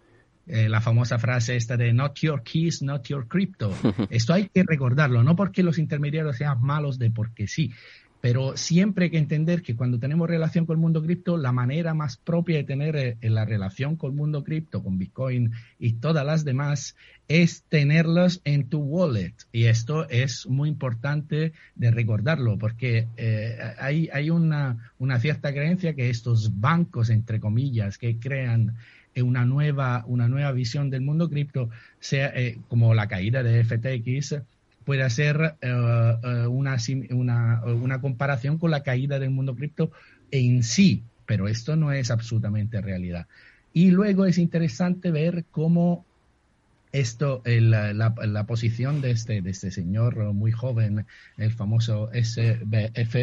Eh, 0.47 0.69
la 0.69 0.83
famosa 0.83 1.19
frase 1.19 1.57
esta 1.57 1.79
de 1.79 1.95
not 1.95 2.19
your 2.19 2.43
keys, 2.43 2.83
not 2.83 3.07
your 3.07 3.27
crypto. 3.29 3.73
Esto 4.11 4.35
hay 4.35 4.51
que 4.53 4.63
recordarlo, 4.63 5.23
no 5.23 5.37
porque 5.37 5.63
los 5.63 5.79
intermediarios 5.79 6.37
sean 6.37 6.61
malos 6.61 6.99
de 6.99 7.11
porque 7.11 7.47
sí, 7.47 7.73
pero 8.25 8.57
siempre 8.57 9.05
hay 9.05 9.11
que 9.11 9.19
entender 9.19 9.61
que 9.61 9.77
cuando 9.77 9.99
tenemos 9.99 10.31
relación 10.31 10.65
con 10.65 10.79
el 10.79 10.81
mundo 10.81 11.03
cripto, 11.03 11.37
la 11.37 11.53
manera 11.53 11.93
más 11.93 12.17
propia 12.17 12.57
de 12.57 12.65
tener 12.65 12.97
eh, 12.97 13.19
la 13.21 13.45
relación 13.45 13.97
con 13.97 14.13
el 14.13 14.17
mundo 14.17 14.43
cripto, 14.43 14.83
con 14.83 14.97
Bitcoin 14.97 15.53
y 15.79 15.93
todas 15.93 16.25
las 16.25 16.43
demás, 16.43 16.97
es 17.29 17.65
tenerlos 17.69 18.41
en 18.45 18.71
tu 18.71 18.79
wallet. 18.79 19.35
Y 19.53 19.65
esto 19.65 20.09
es 20.09 20.47
muy 20.47 20.71
importante 20.71 21.53
de 21.75 21.91
recordarlo, 21.91 22.57
porque 22.57 23.09
eh, 23.19 23.59
hay, 23.79 24.09
hay 24.11 24.31
una, 24.31 24.91
una 24.99 25.21
cierta 25.21 25.53
creencia 25.53 25.93
que 25.93 26.09
estos 26.09 26.59
bancos, 26.59 27.11
entre 27.11 27.41
comillas, 27.41 27.99
que 27.99 28.19
crean 28.19 28.75
una 29.23 29.45
nueva, 29.45 30.03
una 30.07 30.29
nueva 30.29 30.51
visión 30.53 30.89
del 30.89 31.03
mundo 31.03 31.29
cripto, 31.29 31.69
sea 32.01 32.33
eh, 32.35 32.59
como 32.69 32.95
la 32.95 33.07
caída 33.07 33.43
de 33.43 33.63
FTX, 33.63 34.37
puede 34.85 35.03
hacer 35.03 35.57
uh, 35.63 36.49
una, 36.49 36.77
una, 37.11 37.63
una, 37.65 38.01
comparación 38.01 38.59
con 38.59 38.71
la 38.71 38.83
caída 38.83 39.19
del 39.19 39.31
mundo 39.31 39.55
cripto 39.55 39.91
en 40.31 40.63
sí, 40.63 41.03
pero 41.27 41.49
esto 41.49 41.77
no 41.77 41.93
es 41.93 42.11
absolutamente 42.11 42.81
realidad. 42.81 43.27
Y 43.73 43.91
luego 43.91 44.27
es 44.27 44.39
interesante 44.39 45.11
ver 45.11 45.45
cómo 45.51 46.05
esto, 46.95 47.43
el, 47.45 47.71
la, 47.71 47.93
la, 47.93 48.47
posición 48.47 49.01
de 49.01 49.11
este, 49.11 49.43
de 49.43 49.51
este 49.51 49.73
señor 49.73 50.33
muy 50.33 50.53
joven, 50.53 51.07
el 51.37 51.51
famoso 51.51 52.09
SBF, 52.15 53.17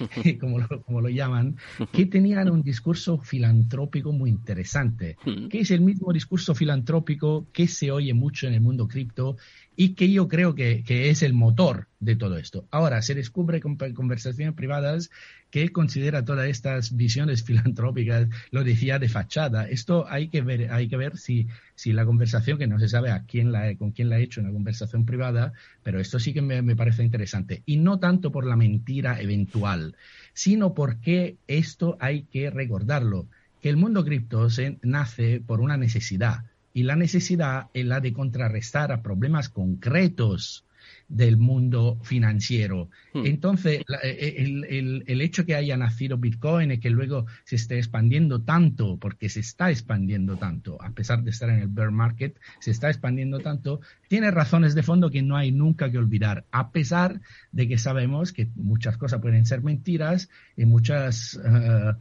como 0.40 0.58
lo, 0.58 0.82
como 0.82 1.00
lo 1.00 1.08
llaman, 1.08 1.56
que 1.92 2.06
tenían 2.06 2.50
un 2.50 2.64
discurso 2.64 3.18
filantrópico 3.18 4.10
muy 4.10 4.28
interesante, 4.28 5.16
que 5.48 5.60
es 5.60 5.70
el 5.70 5.82
mismo 5.82 6.12
discurso 6.12 6.52
filantrópico 6.56 7.46
que 7.52 7.68
se 7.68 7.92
oye 7.92 8.12
mucho 8.12 8.48
en 8.48 8.54
el 8.54 8.60
mundo 8.60 8.88
cripto 8.88 9.36
y 9.76 9.94
que 9.94 10.10
yo 10.10 10.28
creo 10.28 10.54
que, 10.54 10.84
que, 10.84 11.10
es 11.10 11.22
el 11.22 11.32
motor 11.32 11.88
de 12.00 12.16
todo 12.16 12.36
esto. 12.36 12.66
Ahora, 12.70 13.00
se 13.02 13.14
descubre 13.14 13.60
con 13.60 13.76
conversaciones 13.76 14.54
privadas 14.54 15.10
que 15.50 15.62
él 15.62 15.72
considera 15.72 16.24
todas 16.24 16.48
estas 16.48 16.96
visiones 16.96 17.42
filantrópicas, 17.44 18.28
lo 18.50 18.64
decía 18.64 18.98
de 18.98 19.08
fachada. 19.08 19.68
Esto 19.68 20.06
hay 20.08 20.28
que 20.28 20.42
ver, 20.42 20.72
hay 20.72 20.88
que 20.88 20.96
ver 20.96 21.16
si, 21.16 21.48
si 21.74 21.92
la 21.92 22.04
conversación, 22.04 22.58
que 22.58 22.66
no 22.66 22.78
se 22.78 22.88
sabe 22.88 23.10
a 23.10 23.24
quién 23.24 23.52
la, 23.52 23.74
con 23.76 23.92
quién 23.92 24.08
la 24.08 24.16
ha 24.16 24.20
hecho 24.20 24.40
una 24.40 24.52
conversación 24.52 25.06
privada, 25.06 25.52
pero 25.82 26.00
esto 26.00 26.18
sí 26.18 26.32
que 26.32 26.42
me, 26.42 26.60
me 26.62 26.76
parece 26.76 27.02
interesante. 27.02 27.62
Y 27.64 27.76
no 27.78 27.98
tanto 27.98 28.30
por 28.30 28.46
la 28.46 28.56
mentira 28.56 29.20
eventual, 29.20 29.96
sino 30.34 30.74
porque 30.74 31.36
esto 31.48 31.96
hay 32.00 32.22
que 32.24 32.50
recordarlo, 32.50 33.26
que 33.62 33.68
el 33.68 33.76
mundo 33.76 34.04
cripto 34.04 34.50
se 34.50 34.78
nace 34.82 35.40
por 35.40 35.60
una 35.60 35.76
necesidad 35.76 36.44
y 36.72 36.84
la 36.84 36.96
necesidad 36.96 37.68
es 37.74 37.86
la 37.86 38.00
de 38.00 38.12
contrarrestar 38.12 38.92
a 38.92 39.02
problemas 39.02 39.48
concretos 39.48 40.64
del 41.08 41.36
mundo 41.36 41.98
financiero. 42.02 42.88
Hmm. 43.12 43.26
Entonces, 43.26 43.82
e, 44.02 44.08
e, 44.08 44.42
el, 44.42 45.04
el, 45.06 45.20
hecho 45.20 45.44
que 45.44 45.54
haya 45.54 45.76
nacido 45.76 46.16
Bitcoin 46.16 46.72
y 46.72 46.78
que 46.78 46.90
luego 46.90 47.26
se 47.44 47.56
esté 47.56 47.76
expandiendo 47.78 48.42
tanto, 48.42 48.96
porque 48.98 49.28
se 49.28 49.40
está 49.40 49.70
expandiendo 49.70 50.36
tanto, 50.36 50.80
a 50.80 50.90
pesar 50.90 51.22
de 51.22 51.30
estar 51.30 51.50
en 51.50 51.60
el 51.60 51.68
bear 51.68 51.90
market, 51.90 52.38
se 52.60 52.70
está 52.70 52.88
expandiendo 52.88 53.40
tanto, 53.40 53.80
tiene 54.08 54.30
razones 54.30 54.74
de 54.74 54.82
fondo 54.82 55.10
que 55.10 55.22
no 55.22 55.36
hay 55.36 55.52
nunca 55.52 55.90
que 55.90 55.98
olvidar, 55.98 56.46
a 56.50 56.70
pesar 56.70 57.20
de 57.52 57.68
que 57.68 57.78
sabemos 57.78 58.32
que 58.32 58.48
muchas 58.54 58.96
cosas 58.96 59.20
pueden 59.20 59.46
ser 59.46 59.62
mentiras 59.62 60.30
y 60.56 60.64
muchas... 60.64 61.38
Eh, 61.44 61.92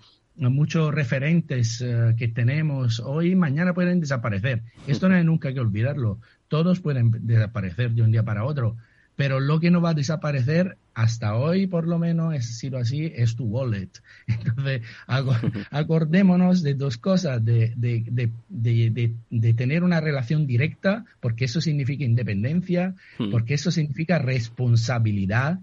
muchos 0.50 0.94
referentes 0.94 1.82
eh, 1.82 2.16
que 2.18 2.28
tenemos 2.28 3.00
hoy, 3.00 3.36
mañana 3.36 3.74
pueden 3.74 4.00
desaparecer. 4.00 4.64
Esto 4.88 5.08
no 5.08 5.16
hay 5.16 5.24
nunca 5.24 5.54
que 5.54 5.60
olvidarlo. 5.60 6.20
Todos 6.48 6.80
pueden 6.80 7.12
desaparecer 7.28 7.92
de 7.92 8.02
un 8.02 8.12
día 8.12 8.24
para 8.24 8.44
otro. 8.44 8.78
Pero 9.16 9.40
lo 9.40 9.60
que 9.60 9.70
no 9.70 9.82
va 9.82 9.92
a 9.92 9.94
desaparecer 9.94 10.78
hasta 10.94 11.36
hoy, 11.36 11.68
por 11.68 11.88
lo 11.88 12.00
menos, 12.00 12.34
ha 12.34 12.42
sido 12.42 12.80
así, 12.80 13.12
es 13.16 13.36
tu 13.36 13.46
wallet. 13.46 13.90
Entonces, 14.28 14.82
acordémonos 15.70 16.64
de 16.64 16.74
dos 16.74 16.98
cosas, 16.98 17.44
de, 17.44 17.74
de, 17.76 18.04
de, 18.50 19.14
de, 19.30 19.54
tener 19.54 19.84
una 19.84 20.02
relación 20.02 20.48
directa, 20.48 21.06
porque 21.20 21.46
eso 21.46 21.62
significa 21.62 22.04
independencia, 22.04 22.96
hmm. 23.20 23.30
porque 23.30 23.54
eso 23.54 23.70
significa 23.70 24.18
responsabilidad. 24.18 25.60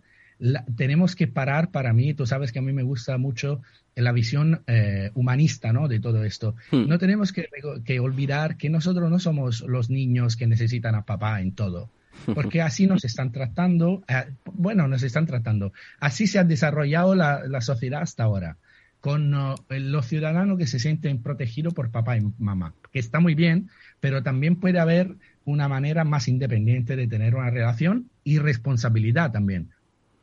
tenemos 0.77 1.17
que 1.17 1.27
parar, 1.27 1.71
para 1.73 1.93
mí, 1.93 2.15
tú 2.15 2.27
sabes 2.27 2.53
que 2.53 2.61
a 2.61 2.63
mí 2.63 2.73
me 2.73 2.85
gusta 2.85 3.19
mucho 3.19 3.61
la 4.03 4.13
visión 4.13 4.63
eh, 4.67 5.11
humanista 5.15 5.73
¿no? 5.73 5.89
de 5.89 6.01
todo 6.01 6.25
esto. 6.25 6.55
Hmm. 6.71 6.87
No 6.89 6.99
tenemos 6.99 7.33
que, 7.33 7.49
que, 7.85 8.01
olvidar 8.01 8.57
que 8.57 8.71
nosotros 8.71 9.11
no 9.11 9.19
somos 9.19 9.61
los 9.63 9.91
niños 9.91 10.37
que 10.37 10.47
necesitan 10.47 10.95
a 10.95 11.05
papá 11.05 11.41
en 11.41 11.53
todo, 11.53 11.91
porque 12.35 12.63
así 12.63 12.87
nos 12.87 13.05
están 13.05 13.33
tratando, 13.33 14.03
eh, 14.09 14.33
bueno, 14.45 14.89
nos 14.89 15.03
están 15.03 15.27
tratando, 15.27 15.73
así 16.01 16.27
se 16.27 16.39
ha 16.39 16.45
desarrollado 16.45 17.15
la, 17.15 17.47
la 17.47 17.61
sociedad 17.61 18.03
hasta 18.03 18.25
ahora, 18.25 18.57
con 19.01 19.33
uh, 19.35 19.55
los 19.69 20.07
ciudadanos 20.07 20.59
que 20.59 20.67
se 20.67 20.81
sienten 20.81 21.23
protegidos 21.23 21.75
por 21.75 21.91
papá 21.91 22.17
y 22.17 22.23
mamá, 22.39 22.75
que 22.93 22.99
está 22.99 23.21
muy 23.21 23.35
bien, 23.35 23.69
pero 24.01 24.23
también 24.23 24.57
puede 24.57 24.81
haber 24.81 25.15
una 25.45 25.69
manera 25.69 26.05
más 26.05 26.29
independiente 26.29 26.97
de 26.97 27.07
tener 27.07 27.35
una 27.35 27.51
relación 27.51 28.11
y 28.25 28.39
responsabilidad 28.39 29.31
también 29.33 29.71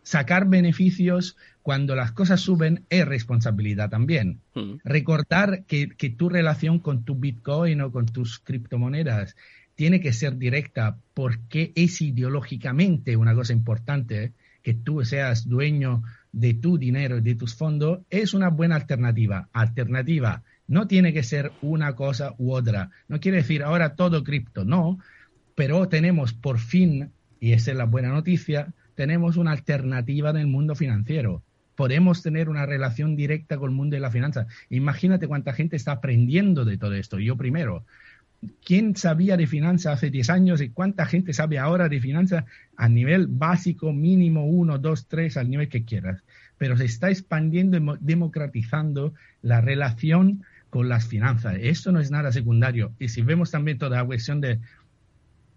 sacar 0.06 0.48
beneficios 0.48 1.36
cuando 1.64 1.96
las 1.96 2.12
cosas 2.12 2.40
suben 2.40 2.86
es 2.90 3.06
responsabilidad 3.06 3.90
también. 3.90 4.40
Mm. 4.54 4.76
Recordar 4.84 5.66
que, 5.66 5.88
tu 6.16 6.30
relación 6.30 6.80
con 6.80 7.04
tu 7.04 7.16
Bitcoin 7.16 7.82
o 7.82 7.92
con 7.92 8.06
tus 8.06 8.40
criptomonedas 8.40 9.36
tiene 9.74 10.00
que 10.00 10.14
ser 10.14 10.38
directa 10.38 11.00
porque 11.16 11.74
es 11.76 12.02
ideológicamente 12.02 13.18
una 13.18 13.34
cosa 13.34 13.52
importante 13.52 14.34
que 14.62 14.76
tú 14.76 15.04
seas 15.04 15.50
dueño 15.50 16.04
de 16.32 16.54
tu 16.54 16.78
dinero 16.78 17.18
y 17.18 17.22
de 17.22 17.36
tus 17.36 17.56
fondos, 17.56 18.02
es 18.10 18.34
una 18.34 18.50
buena 18.50 18.76
alternativa. 18.76 19.50
Alternativa 19.54 20.44
no 20.68 20.88
tiene 20.88 21.14
que 21.14 21.24
ser 21.24 21.52
una 21.62 21.96
cosa 21.96 22.36
u 22.38 22.54
otra. 22.54 22.92
No 23.08 23.20
quiere 23.20 23.38
decir 23.38 23.64
ahora 23.64 23.96
todo 23.96 24.24
cripto, 24.24 24.66
no, 24.66 25.00
pero 25.56 25.88
tenemos 25.88 26.34
por 26.34 26.60
fin, 26.60 27.12
y 27.40 27.54
esa 27.54 27.72
es 27.72 27.78
la 27.78 27.86
buena 27.86 28.10
noticia, 28.10 28.74
tenemos 28.96 29.38
una 29.38 29.52
alternativa 29.52 30.34
del 30.34 30.48
mundo 30.48 30.76
financiero. 30.76 31.44
Podemos 31.76 32.24
tener 32.24 32.50
una 32.50 32.66
relación 32.66 33.16
directa 33.16 33.58
con 33.58 33.72
el 33.72 33.76
mundo 33.76 33.96
de 33.96 34.00
la 34.00 34.12
finanza. 34.12 34.48
Imagínate 34.70 35.28
cuánta 35.28 35.54
gente 35.54 35.76
está 35.76 35.94
aprendiendo 35.94 36.64
de 36.64 36.78
todo 36.78 36.94
esto. 36.94 37.20
Yo 37.20 37.36
primero, 37.36 37.86
¿quién 38.64 38.96
sabía 38.96 39.36
de 39.36 39.48
finanzas 39.48 39.96
hace 39.96 40.10
10 40.10 40.30
años 40.30 40.62
y 40.62 40.70
cuánta 40.70 41.06
gente 41.06 41.34
sabe 41.34 41.60
ahora 41.60 41.90
de 41.90 42.00
finanzas 42.00 42.46
a 42.78 42.88
nivel 42.88 43.28
básico, 43.28 43.92
mínimo, 43.92 44.46
1, 44.46 44.78
2, 44.78 45.08
3, 45.08 45.38
al 45.38 45.50
nivel 45.50 45.68
que 45.68 45.84
quieras? 45.84 46.24
Pero 46.58 46.78
se 46.78 46.86
está 46.86 47.10
expandiendo 47.10 47.78
y 47.78 47.98
democratizando 48.00 49.14
la 49.42 49.60
relación 49.60 50.46
con 50.70 50.88
las 50.88 51.08
finanzas. 51.08 51.58
Esto 51.60 51.92
no 51.92 52.00
es 52.00 52.12
nada 52.12 52.32
secundario. 52.32 52.94
Y 53.00 53.10
si 53.10 53.22
vemos 53.22 53.52
también 53.52 53.78
toda 53.78 53.98
la 53.98 54.06
cuestión 54.06 54.40
de 54.40 54.60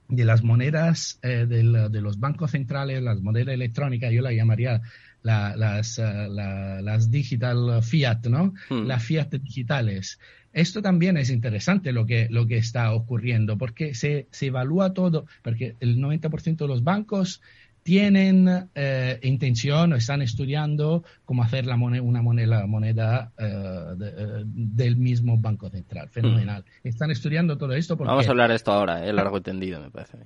de 0.08 0.24
las 0.24 0.42
monedas 0.42 1.18
eh, 1.22 1.46
de, 1.46 1.62
los 1.62 2.18
bancos 2.18 2.52
centrales, 2.52 3.02
las 3.02 3.20
monedas 3.20 3.54
electrónicas, 3.54 4.12
yo 4.12 4.22
la 4.22 4.32
llamaría 4.32 4.80
las, 5.22 5.98
eh, 5.98 6.28
las 6.30 7.10
digital 7.10 7.82
fiat, 7.82 8.26
¿no? 8.26 8.54
Hmm. 8.70 8.86
Las 8.86 9.04
fiat 9.04 9.30
digitales. 9.30 10.18
Esto 10.52 10.80
también 10.80 11.18
es 11.18 11.30
interesante 11.30 11.92
lo 11.92 12.06
que, 12.06 12.28
lo 12.30 12.46
que 12.46 12.56
está 12.56 12.92
ocurriendo, 12.92 13.58
porque 13.58 13.94
se, 13.94 14.28
se 14.30 14.46
evalúa 14.46 14.94
todo, 14.94 15.26
porque 15.42 15.76
el 15.80 15.98
90% 15.98 16.56
de 16.56 16.68
los 16.68 16.82
bancos 16.82 17.42
tienen 17.82 18.70
eh, 18.74 19.18
intención 19.22 19.92
o 19.92 19.96
están 19.96 20.22
estudiando 20.22 21.04
cómo 21.24 21.42
hacer 21.42 21.66
la 21.66 21.76
moneda, 21.76 22.02
una 22.02 22.22
moneda, 22.22 22.66
moneda 22.66 23.32
eh, 23.38 23.94
eh, 24.00 24.42
del 24.44 24.96
mismo 24.96 25.38
Banco 25.38 25.70
Central. 25.70 26.08
Fenomenal. 26.10 26.64
Mm. 26.84 26.88
Están 26.88 27.10
estudiando 27.10 27.56
todo 27.56 27.72
esto. 27.72 27.96
Porque... 27.96 28.10
Vamos 28.10 28.26
a 28.26 28.30
hablar 28.30 28.50
de 28.50 28.56
esto 28.56 28.72
ahora, 28.72 29.04
el 29.04 29.16
largo 29.16 29.38
entendido, 29.38 29.80
me 29.80 29.90
parece. 29.90 30.18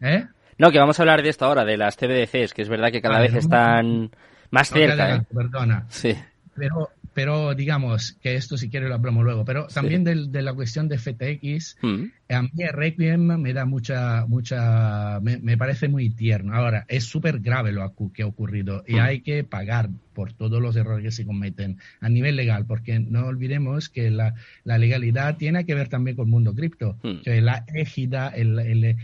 ¿Eh? 0.00 0.26
No, 0.58 0.70
que 0.70 0.78
vamos 0.78 0.98
a 0.98 1.02
hablar 1.02 1.22
de 1.22 1.28
esto 1.28 1.44
ahora, 1.44 1.64
de 1.64 1.76
las 1.76 1.96
CBDCs, 1.96 2.54
que 2.54 2.62
es 2.62 2.68
verdad 2.68 2.90
que 2.90 3.00
cada 3.00 3.20
vez 3.20 3.34
están 3.34 4.10
más 4.50 4.68
cerca. 4.68 5.24
Perdona. 5.32 5.86
Sí. 5.88 6.16
Pero 6.56 6.90
pero 7.14 7.54
digamos 7.54 8.16
que 8.20 8.34
esto 8.34 8.56
si 8.56 8.68
quieres 8.68 8.88
lo 8.88 8.94
hablamos 8.94 9.24
luego, 9.24 9.44
pero 9.44 9.66
también 9.66 10.04
de, 10.04 10.42
la 10.42 10.54
cuestión 10.54 10.88
de 10.88 10.98
FTX, 10.98 11.76
mm. 11.82 12.04
a 12.30 12.42
mí 12.42 12.50
Requiem 12.72 13.40
me 13.40 13.52
da 13.52 13.64
mucha, 13.64 14.24
mucha, 14.26 15.20
me, 15.20 15.56
parece 15.56 15.88
muy 15.88 16.10
tierno. 16.10 16.54
Ahora, 16.54 16.84
es 16.88 17.04
súper 17.04 17.40
grave 17.40 17.72
lo 17.72 17.92
que 18.12 18.22
ha 18.22 18.26
ocurrido 18.26 18.84
y 18.86 18.94
mm. 18.94 19.00
hay 19.00 19.20
que 19.20 19.44
pagar 19.44 19.90
por 20.18 20.32
todos 20.32 20.60
los 20.60 20.74
errores 20.74 21.04
que 21.04 21.12
se 21.12 21.24
cometen 21.24 21.78
a 22.00 22.08
nivel 22.08 22.34
legal, 22.34 22.66
porque 22.66 22.98
no 22.98 23.26
olvidemos 23.26 23.88
que 23.88 24.10
la, 24.10 24.34
legalidad 24.64 25.36
tiene 25.36 25.64
que 25.64 25.76
ver 25.76 25.88
también 25.88 26.16
con 26.16 26.26
el 26.26 26.32
mundo 26.32 26.54
cripto, 26.54 26.98
mm. 27.04 27.20
que 27.22 27.40
la 27.40 27.64
égida, 27.72 28.28
el, 28.28 28.58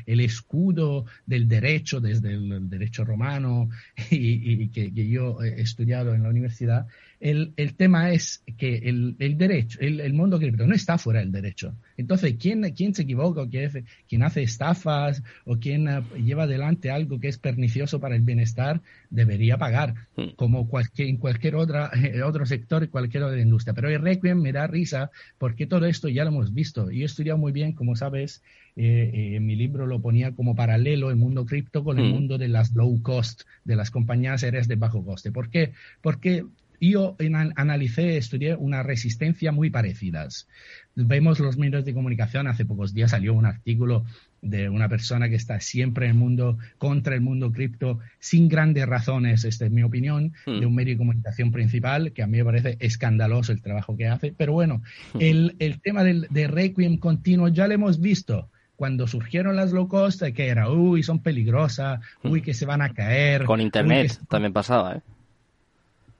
el, 0.06 0.20
escudo 0.20 1.06
del 1.26 1.46
derecho, 1.46 2.00
desde 2.00 2.34
el, 2.34 2.68
derecho 2.68 3.04
romano 3.04 3.68
y, 4.10 4.68
que, 4.70 4.92
que 4.92 5.08
yo 5.08 5.40
he 5.42 5.60
estudiado 5.60 6.14
en 6.14 6.24
la 6.24 6.30
universidad, 6.30 6.88
el, 7.24 7.54
el 7.56 7.74
tema 7.74 8.10
es 8.10 8.44
que 8.58 8.76
el, 8.76 9.16
el 9.18 9.38
derecho, 9.38 9.78
el, 9.80 10.00
el, 10.00 10.12
mundo 10.12 10.38
cripto 10.38 10.66
no 10.66 10.74
está 10.74 10.98
fuera 10.98 11.20
del 11.20 11.32
derecho. 11.32 11.74
Entonces, 11.96 12.36
¿quién, 12.38 12.70
quién 12.76 12.94
se 12.94 13.04
equivoca 13.04 13.40
o 13.40 13.48
quién, 13.48 14.22
hace 14.22 14.42
estafas 14.42 15.22
o 15.46 15.56
quién 15.56 15.88
eh, 15.88 16.02
lleva 16.22 16.42
adelante 16.42 16.90
algo 16.90 17.18
que 17.18 17.28
es 17.28 17.38
pernicioso 17.38 17.98
para 17.98 18.14
el 18.14 18.20
bienestar 18.20 18.82
debería 19.08 19.56
pagar, 19.56 19.94
hmm. 20.16 20.34
como 20.36 20.68
cualquier, 20.68 21.08
en 21.08 21.16
cualquier 21.16 21.56
otra, 21.56 21.90
eh, 21.94 22.22
otro 22.22 22.44
sector, 22.44 22.90
cualquier 22.90 23.22
otra 23.22 23.40
industria. 23.40 23.72
Pero 23.72 23.88
el 23.88 24.02
Requiem 24.02 24.38
me 24.38 24.52
da 24.52 24.66
risa 24.66 25.10
porque 25.38 25.66
todo 25.66 25.86
esto 25.86 26.10
ya 26.10 26.24
lo 26.24 26.30
hemos 26.30 26.52
visto. 26.52 26.90
Y 26.90 27.00
he 27.00 27.06
estudiado 27.06 27.38
muy 27.38 27.52
bien, 27.52 27.72
como 27.72 27.96
sabes, 27.96 28.42
eh, 28.76 29.32
en 29.36 29.46
mi 29.46 29.56
libro 29.56 29.86
lo 29.86 29.98
ponía 30.02 30.32
como 30.32 30.54
paralelo 30.54 31.08
el 31.08 31.16
mundo 31.16 31.46
cripto 31.46 31.84
con 31.84 31.98
el 31.98 32.04
hmm. 32.04 32.12
mundo 32.12 32.36
de 32.36 32.48
las 32.48 32.74
low 32.74 33.00
cost, 33.00 33.44
de 33.64 33.76
las 33.76 33.90
compañías 33.90 34.44
aéreas 34.44 34.68
de 34.68 34.76
bajo 34.76 35.02
coste. 35.02 35.32
¿Por 35.32 35.48
qué? 35.48 35.72
Porque 36.02 36.44
yo 36.80 37.16
analicé, 37.56 38.16
estudié 38.16 38.54
una 38.54 38.82
resistencia 38.82 39.52
muy 39.52 39.70
parecidas. 39.70 40.48
Vemos 40.94 41.40
los 41.40 41.56
medios 41.56 41.84
de 41.84 41.94
comunicación, 41.94 42.46
hace 42.46 42.64
pocos 42.64 42.94
días 42.94 43.10
salió 43.10 43.34
un 43.34 43.46
artículo 43.46 44.04
de 44.44 44.68
una 44.68 44.88
persona 44.88 45.28
que 45.28 45.34
está 45.36 45.58
siempre 45.60 46.06
en 46.06 46.12
el 46.12 46.18
mundo, 46.18 46.58
contra 46.78 47.14
el 47.14 47.22
mundo 47.22 47.50
cripto, 47.50 47.98
sin 48.18 48.48
grandes 48.48 48.86
razones, 48.86 49.44
esta 49.44 49.64
es 49.64 49.72
mi 49.72 49.82
opinión, 49.82 50.34
hmm. 50.46 50.60
de 50.60 50.66
un 50.66 50.74
medio 50.74 50.94
de 50.94 50.98
comunicación 50.98 51.50
principal, 51.50 52.12
que 52.12 52.22
a 52.22 52.26
mí 52.26 52.38
me 52.38 52.44
parece 52.44 52.76
escandaloso 52.80 53.52
el 53.52 53.62
trabajo 53.62 53.96
que 53.96 54.06
hace. 54.06 54.34
Pero 54.36 54.52
bueno, 54.52 54.82
hmm. 55.14 55.18
el, 55.20 55.56
el, 55.58 55.80
tema 55.80 56.04
del, 56.04 56.26
de 56.30 56.46
Requiem 56.46 56.98
continuo 56.98 57.48
ya 57.48 57.66
lo 57.66 57.74
hemos 57.74 58.00
visto 58.00 58.50
cuando 58.76 59.06
surgieron 59.06 59.56
las 59.56 59.72
low 59.72 59.88
cost, 59.88 60.22
que 60.22 60.48
era, 60.48 60.70
uy, 60.70 61.02
son 61.02 61.20
peligrosas, 61.20 62.00
uy, 62.22 62.40
hmm. 62.40 62.44
que 62.44 62.54
se 62.54 62.66
van 62.66 62.82
a 62.82 62.92
caer. 62.92 63.44
Con 63.44 63.60
internet 63.60 64.20
también 64.28 64.52
pasaba, 64.52 64.96
¿eh? 64.96 65.00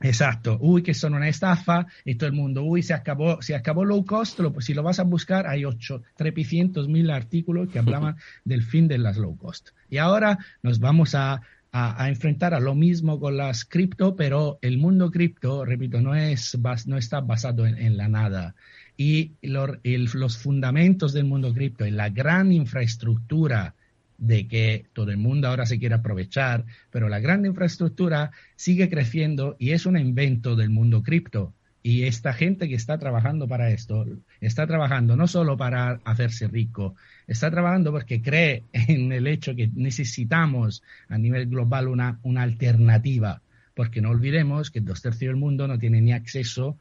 Exacto, 0.00 0.58
uy, 0.60 0.82
que 0.82 0.92
son 0.92 1.14
una 1.14 1.28
estafa 1.28 1.86
y 2.04 2.16
todo 2.16 2.26
el 2.28 2.34
mundo, 2.34 2.62
uy, 2.62 2.82
se 2.82 2.92
acabó, 2.94 3.40
se 3.40 3.54
acabó 3.54 3.84
low 3.84 4.04
cost, 4.04 4.38
si 4.60 4.74
lo 4.74 4.82
vas 4.82 4.98
a 4.98 5.04
buscar 5.04 5.46
hay 5.46 5.64
ocho, 5.64 6.02
trepicientos 6.16 6.88
mil 6.88 7.10
artículos 7.10 7.68
que 7.68 7.78
hablaban 7.78 8.16
del 8.44 8.62
fin 8.62 8.88
de 8.88 8.98
las 8.98 9.16
low 9.16 9.36
cost. 9.36 9.70
Y 9.88 9.98
ahora 9.98 10.38
nos 10.62 10.78
vamos 10.78 11.14
a, 11.14 11.40
a, 11.76 12.08
enfrentar 12.08 12.54
a 12.54 12.60
lo 12.60 12.76
mismo 12.76 13.18
con 13.18 13.36
las 13.36 13.64
cripto, 13.64 14.14
pero 14.14 14.60
el 14.62 14.78
mundo 14.78 15.10
cripto, 15.10 15.64
repito, 15.64 16.00
no, 16.00 16.14
es, 16.14 16.56
no 16.86 16.96
está 16.96 17.20
basado 17.20 17.66
en, 17.66 17.96
la 17.96 18.08
nada. 18.08 18.54
Y 18.96 19.32
los 19.42 20.38
fundamentos 20.38 21.12
del 21.12 21.24
mundo 21.24 21.52
cripto 21.52 21.84
y 21.84 21.90
la 21.90 22.10
gran 22.10 22.52
infraestructura 22.52 23.74
de 24.18 24.46
que 24.46 24.86
todo 24.92 25.10
el 25.10 25.16
mundo 25.16 25.48
ahora 25.48 25.66
se 25.66 25.78
quiere 25.78 25.94
aprovechar, 25.94 26.64
pero 26.90 27.08
la 27.08 27.20
gran 27.20 27.44
infraestructura 27.44 28.30
sigue 28.56 28.88
creciendo 28.88 29.56
y 29.58 29.70
es 29.70 29.86
un 29.86 29.98
invento 29.98 30.56
del 30.56 30.70
mundo 30.70 31.02
cripto. 31.02 31.52
Y 31.86 32.04
esta 32.04 32.32
gente 32.32 32.66
que 32.66 32.76
está 32.76 32.96
trabajando 32.96 33.46
para 33.46 33.70
esto, 33.70 34.06
está 34.40 34.66
trabajando 34.66 35.16
no 35.16 35.26
solo 35.26 35.58
para 35.58 36.00
hacerse 36.04 36.48
rico, 36.48 36.94
está 37.26 37.50
trabajando 37.50 37.92
porque 37.92 38.22
cree 38.22 38.62
en 38.72 39.12
el 39.12 39.26
hecho 39.26 39.54
que 39.54 39.68
necesitamos 39.74 40.82
a 41.08 41.18
nivel 41.18 41.46
global 41.46 41.88
una, 41.88 42.20
una 42.22 42.42
alternativa, 42.42 43.42
porque 43.74 44.00
no 44.00 44.10
olvidemos 44.10 44.70
que 44.70 44.80
dos 44.80 45.02
tercios 45.02 45.28
del 45.28 45.36
mundo 45.36 45.68
no 45.68 45.78
tiene 45.78 46.00
ni 46.00 46.12
acceso 46.12 46.78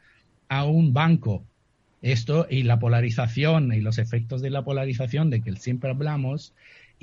a 0.48 0.64
un 0.64 0.94
banco. 0.94 1.44
Esto 2.02 2.48
y 2.50 2.64
la 2.64 2.80
polarización 2.80 3.74
y 3.74 3.82
los 3.82 3.98
efectos 3.98 4.42
de 4.42 4.52
la 4.52 4.64
polarización 4.64 5.30
de 5.30 5.42
que 5.42 5.54
siempre 5.58 5.90
hablamos 5.90 6.54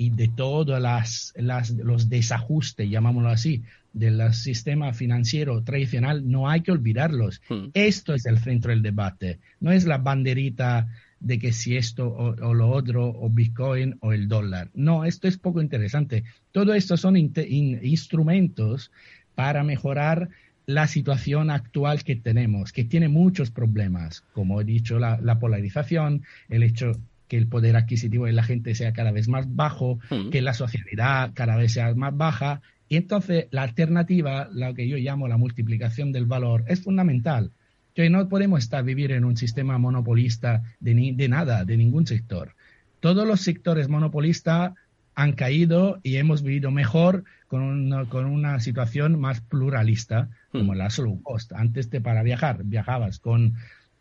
y 0.01 0.09
de 0.09 0.29
todos 0.29 0.81
las, 0.81 1.31
los 1.37 2.09
desajustes, 2.09 2.89
llamámoslo 2.89 3.29
así, 3.29 3.61
del 3.93 4.33
sistema 4.33 4.93
financiero 4.93 5.61
tradicional, 5.63 6.27
no 6.27 6.49
hay 6.49 6.61
que 6.61 6.71
olvidarlos. 6.71 7.39
Hmm. 7.47 7.67
Esto 7.75 8.15
es 8.15 8.25
el 8.25 8.39
centro 8.39 8.71
del 8.71 8.81
debate, 8.81 9.37
no 9.59 9.71
es 9.71 9.85
la 9.85 9.99
banderita 9.99 10.87
de 11.19 11.37
que 11.37 11.53
si 11.53 11.77
esto 11.77 12.09
o, 12.09 12.53
lo 12.55 12.71
otro, 12.71 13.09
o 13.09 13.29
Bitcoin 13.29 13.97
o 13.99 14.11
el 14.11 14.27
dólar. 14.27 14.71
No, 14.73 15.05
esto 15.05 15.27
es 15.27 15.37
poco 15.37 15.61
interesante. 15.61 16.23
Todo 16.51 16.73
esto 16.73 16.97
son 16.97 17.15
instrumentos 17.15 18.91
para 19.35 19.63
mejorar 19.63 20.29
la 20.65 20.87
situación 20.87 21.51
actual 21.51 22.03
que 22.03 22.15
tenemos, 22.15 22.73
que 22.73 22.85
tiene 22.85 23.07
muchos 23.07 23.51
problemas, 23.51 24.21
como 24.33 24.61
he 24.61 24.63
dicho, 24.63 24.97
la, 24.97 25.21
la 25.21 25.37
polarización, 25.37 26.23
el 26.49 26.63
hecho 26.63 26.93
que 27.31 27.37
el 27.37 27.47
poder 27.47 27.77
adquisitivo 27.77 28.25
de 28.25 28.33
la 28.33 28.43
gente 28.43 28.75
sea 28.75 28.91
cada 28.91 29.13
vez 29.13 29.29
más 29.29 29.55
bajo, 29.55 29.99
mm. 30.09 30.31
que 30.31 30.41
la 30.41 30.53
sociedad 30.53 31.31
cada 31.33 31.55
vez 31.55 31.71
sea 31.71 31.95
más 31.95 32.17
baja. 32.17 32.61
Y 32.89 32.97
entonces 32.97 33.45
la 33.51 33.63
alternativa, 33.63 34.49
lo 34.51 34.73
que 34.73 34.85
yo 34.85 34.97
llamo 34.97 35.29
la 35.29 35.37
multiplicación 35.37 36.11
del 36.11 36.25
valor, 36.25 36.65
es 36.67 36.83
fundamental. 36.83 37.51
Que 37.95 38.09
no 38.09 38.27
podemos 38.27 38.59
estar 38.59 38.83
vivir 38.83 39.13
en 39.13 39.23
un 39.23 39.37
sistema 39.37 39.77
monopolista 39.77 40.63
de, 40.81 41.13
de 41.15 41.29
nada, 41.29 41.63
de 41.63 41.77
ningún 41.77 42.05
sector. 42.05 42.53
Todos 42.99 43.25
los 43.25 43.39
sectores 43.39 43.87
monopolistas 43.87 44.73
han 45.15 45.31
caído 45.31 46.01
y 46.03 46.17
hemos 46.17 46.43
vivido 46.43 46.69
mejor 46.69 47.23
con 47.47 47.61
una, 47.61 48.03
con 48.09 48.25
una 48.25 48.59
situación 48.59 49.17
más 49.17 49.39
pluralista, 49.39 50.27
mm. 50.51 50.57
como 50.57 50.75
la 50.75 50.89
slow 50.89 51.21
cost. 51.23 51.53
Antes 51.53 51.89
de 51.91 52.01
para 52.01 52.23
viajar, 52.23 52.65
viajabas 52.65 53.19
con 53.19 53.53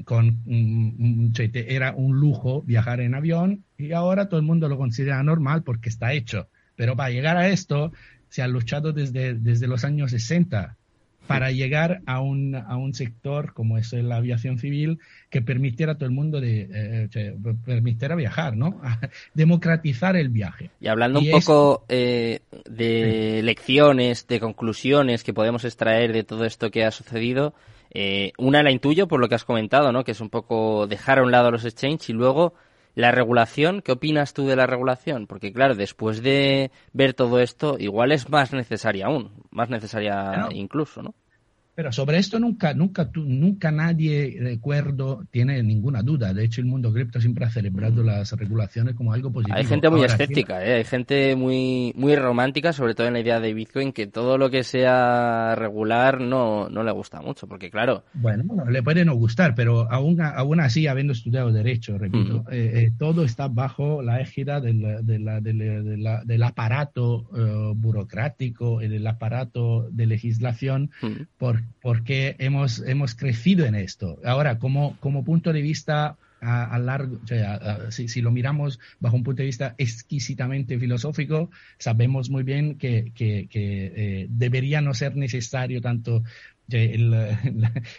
con 0.05 0.43
era 1.55 1.95
un 1.95 2.17
lujo 2.17 2.63
viajar 2.63 3.01
en 3.01 3.15
avión 3.15 3.65
y 3.79 3.93
ahora 3.93 4.29
todo 4.29 4.41
el 4.41 4.47
mundo 4.47 4.69
lo 4.69 4.79
considera 4.79 5.23
normal 5.23 5.63
porque 5.63 5.89
está 5.89 6.13
hecho. 6.13 6.49
Pero 6.77 6.97
para 6.97 7.11
llegar 7.11 7.37
a 7.37 7.49
esto 7.49 7.93
se 8.29 8.43
ha 8.43 8.49
luchado 8.49 8.93
desde, 8.93 9.35
desde 9.35 9.67
los 9.67 9.85
años 9.85 10.13
60 10.13 10.77
para 11.31 11.53
llegar 11.53 12.01
a 12.07 12.21
un, 12.21 12.57
a 12.57 12.77
un 12.77 12.93
sector 12.93 13.53
como 13.53 13.79
es 13.79 13.93
la 13.93 14.17
aviación 14.17 14.59
civil 14.59 14.99
que 15.29 15.41
permitiera 15.41 15.93
a 15.93 15.95
todo 15.95 16.07
el 16.07 16.15
mundo 16.15 16.41
de 16.41 16.69
eh, 16.73 17.37
permitiera 17.65 18.17
viajar, 18.17 18.57
¿no? 18.57 18.81
democratizar 19.35 20.17
el 20.17 20.31
viaje. 20.31 20.71
Y 20.81 20.89
hablando 20.89 21.21
un 21.21 21.31
poco 21.31 21.85
eh, 21.89 22.41
de 22.69 23.43
lecciones, 23.45 24.27
de 24.27 24.41
conclusiones 24.41 25.23
que 25.23 25.33
podemos 25.33 25.65
extraer 25.65 26.13
de 26.13 26.25
todo 26.25 26.45
esto 26.45 26.73
que 26.73 26.85
ha 26.85 26.91
sucedido, 26.91 27.55
eh, 27.91 28.33
una 28.39 28.63
la 28.63 28.71
intuyo 28.71 29.09
por 29.09 29.21
lo 29.21 29.29
que 29.29 29.35
has 29.35 29.45
comentado, 29.45 29.93
¿no? 29.93 30.05
Que 30.05 30.13
es 30.13 30.21
un 30.21 30.31
poco 30.31 30.87
dejar 30.87 31.19
a 31.19 31.23
un 31.23 31.31
lado 31.31 31.51
los 31.51 31.65
exchanges 31.65 32.11
y 32.11 32.13
luego 32.13 32.55
la 32.95 33.11
regulación. 33.11 33.83
¿Qué 33.83 33.93
opinas 33.93 34.35
tú 34.35 34.47
de 34.47 34.57
la 34.57 34.67
regulación? 34.67 35.27
Porque 35.27 35.53
claro, 35.53 35.75
después 35.75 36.23
de 36.23 36.71
ver 36.93 37.15
todo 37.15 37.41
esto, 37.41 37.77
igual 37.79 38.13
es 38.13 38.29
más 38.29 38.53
necesaria 38.53 39.07
aún, 39.07 39.33
más 39.51 39.71
necesaria 39.71 40.49
incluso, 40.51 41.03
¿no? 41.03 41.15
Pero 41.75 41.93
sobre 41.93 42.19
esto 42.19 42.39
nunca, 42.39 42.75
nunca, 42.75 43.11
nunca 43.15 43.71
nadie, 43.71 44.37
recuerdo, 44.41 45.25
tiene 45.31 45.63
ninguna 45.63 46.03
duda. 46.03 46.35
De 46.35 46.45
hecho, 46.45 46.61
el 46.61 46.67
mundo 46.67 46.93
cripto 46.93 47.21
siempre 47.21 47.45
ha 47.45 47.51
celebrado 47.51 48.03
mm. 48.03 48.07
las 48.07 48.33
regulaciones 48.33 48.95
como 48.95 49.13
algo 49.13 49.33
positivo. 49.33 49.57
Hay 49.57 49.65
gente 49.65 49.89
muy 49.89 50.05
escéptica, 50.05 50.65
¿eh? 50.65 50.75
hay 50.75 50.85
gente 50.85 51.37
muy, 51.37 51.93
muy 51.97 52.17
romántica, 52.17 52.73
sobre 52.73 52.95
todo 52.95 53.07
en 53.07 53.15
la 53.15 53.21
idea 53.21 53.41
de 53.41 53.55
Bitcoin, 53.55 53.93
que 53.93 54.07
todo 54.07 54.37
lo 54.37 54.51
que 54.51 54.65
sea 54.65 55.55
regular 55.55 56.21
no, 56.21 56.69
no 56.69 56.83
le 56.83 56.93
gusta 56.93 57.21
mucho, 57.23 57.47
porque 57.47 57.71
claro... 57.71 58.05
Bueno, 58.15 58.45
le 58.69 58.83
puede 58.83 59.05
no 59.05 59.15
gustar, 59.15 59.55
pero 59.55 59.91
aún, 59.91 60.21
aún 60.21 60.61
así, 60.61 60.87
habiendo 60.87 61.13
estudiado 61.13 61.51
Derecho, 61.53 61.99
repito, 61.99 62.45
eh, 62.51 62.73
eh, 62.75 62.93
todo 62.99 63.25
está 63.25 63.49
bajo 63.49 64.03
la 64.03 64.21
égida 64.21 64.61
del, 64.61 65.05
del 65.05 66.43
aparato 66.43 67.29
uh, 67.31 67.75
burocrático, 67.75 68.81
del 68.81 69.07
aparato 69.07 69.89
de 69.91 70.07
legislación, 70.07 70.91
por 71.39 71.60
porque 71.83 72.37
hemos, 72.39 72.81
hemos 72.81 73.15
crecido 73.15 73.67
en 73.67 73.75
esto. 73.75 74.19
Ahora, 74.25 74.59
como, 74.59 74.97
como 75.01 75.25
punto 75.25 75.53
de 75.53 75.63
vista 75.63 76.17
a, 76.41 76.79
largo, 76.79 77.19
si, 77.91 78.23
lo 78.23 78.31
miramos 78.31 78.79
bajo 78.99 79.17
un 79.17 79.23
punto 79.23 79.43
de 79.43 79.47
vista 79.47 79.75
exquisitamente 79.77 80.79
filosófico, 80.79 81.51
sabemos 81.79 82.31
muy 82.31 82.43
bien 82.43 82.77
que, 82.79 83.13
que, 83.15 83.49
eh, 83.53 84.27
debería 84.31 84.81
no 84.81 84.95
ser 84.95 85.17
necesario 85.17 85.81
tanto. 85.81 86.23
El, 86.71 87.15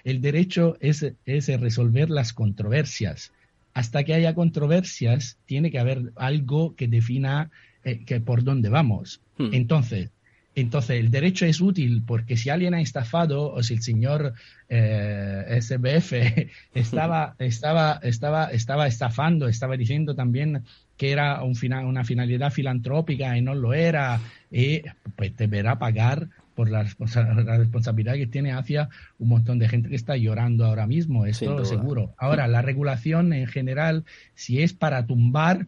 el, 0.06 0.22
derecho 0.22 0.78
es, 0.80 1.06
es 1.26 1.60
resolver 1.60 2.10
las 2.10 2.34
controversias. 2.34 3.32
Hasta 3.74 4.04
que 4.04 4.14
haya 4.14 4.34
controversias, 4.34 5.38
tiene 5.46 5.72
que 5.72 5.80
haber 5.80 6.12
algo 6.16 6.76
que 6.76 6.88
defina 6.88 7.52
eh, 7.84 8.04
que 8.06 8.20
por 8.20 8.44
dónde 8.44 8.70
vamos. 8.70 9.22
Hmm. 9.38 9.50
Entonces, 9.54 10.12
entonces, 10.54 11.00
el 11.00 11.12
derecho 11.12 11.46
es 11.46 11.62
útil 11.62 12.04
porque 12.06 12.36
si 12.36 12.50
alguien 12.50 12.74
ha 12.74 12.82
estafado 12.82 13.54
o 13.54 13.64
si 13.64 13.76
el 13.76 13.82
señor 13.82 14.34
eh, 14.68 15.60
SBF 15.62 16.14
estaba, 16.74 17.36
estaba, 17.40 18.00
estaba, 18.04 18.46
estaba 18.52 18.88
estafando, 18.88 19.48
estaba 19.48 19.78
diciendo 19.78 20.14
también 20.14 20.64
que 20.98 21.12
era 21.12 21.42
un 21.44 21.56
una 21.86 22.04
finalidad 22.04 22.52
filantrópica 22.52 23.36
y 23.38 23.42
no 23.42 23.56
lo 23.56 23.74
era, 23.74 24.20
y 24.52 24.82
pues 25.16 25.36
deberá 25.36 25.80
pagar 25.80 26.28
por 26.54 26.70
la, 26.70 26.84
responsabilidad 26.84 28.14
que 28.14 28.28
tiene 28.28 28.52
hacia 28.52 28.90
un 29.18 29.30
montón 29.30 29.58
de 29.58 29.68
gente 29.68 29.90
que 29.90 29.96
está 29.96 30.16
llorando 30.18 30.66
ahora 30.66 30.86
mismo, 30.86 31.26
eso 31.26 31.66
seguro. 31.66 32.14
Ahora, 32.18 32.48
la 32.48 32.62
regulación 32.62 33.34
en 33.34 33.48
general, 33.48 34.04
si 34.36 34.62
es 34.62 34.74
para 34.74 35.08
tumbar 35.08 35.68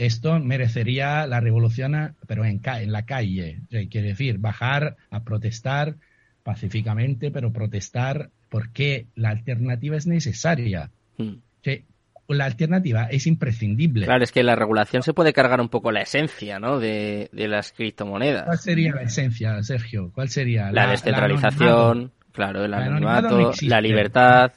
esto 0.00 0.38
merecería 0.38 1.26
la 1.26 1.40
revolución, 1.40 2.16
pero 2.26 2.44
en, 2.46 2.62
en 2.64 2.92
la 2.92 3.04
calle. 3.04 3.60
Quiere 3.68 4.08
decir, 4.08 4.38
bajar 4.38 4.96
a 5.10 5.24
protestar 5.24 5.96
pacíficamente, 6.42 7.30
pero 7.30 7.52
protestar 7.52 8.30
porque 8.48 9.06
la 9.14 9.28
alternativa 9.28 9.96
es 9.96 10.06
necesaria. 10.06 10.90
Hmm. 11.18 11.34
La 12.28 12.44
alternativa 12.44 13.06
es 13.10 13.26
imprescindible. 13.26 14.06
Claro, 14.06 14.22
es 14.22 14.30
que 14.30 14.44
la 14.44 14.54
regulación 14.54 15.02
se 15.02 15.12
puede 15.12 15.32
cargar 15.32 15.60
un 15.60 15.68
poco 15.68 15.90
la 15.90 16.02
esencia 16.02 16.60
¿no? 16.60 16.78
de, 16.78 17.28
las 17.32 17.72
criptomonedas. 17.72 18.44
¿Cuál 18.44 18.58
sería 18.58 18.94
la 18.94 19.02
esencia, 19.02 19.60
Sergio? 19.64 20.12
¿Cuál 20.14 20.28
sería? 20.28 20.70
La, 20.70 20.92
descentralización, 20.92 22.12
claro, 22.30 22.64
el 22.64 22.72
anonimato, 22.72 23.50
la 23.62 23.80
libertad. 23.80 24.52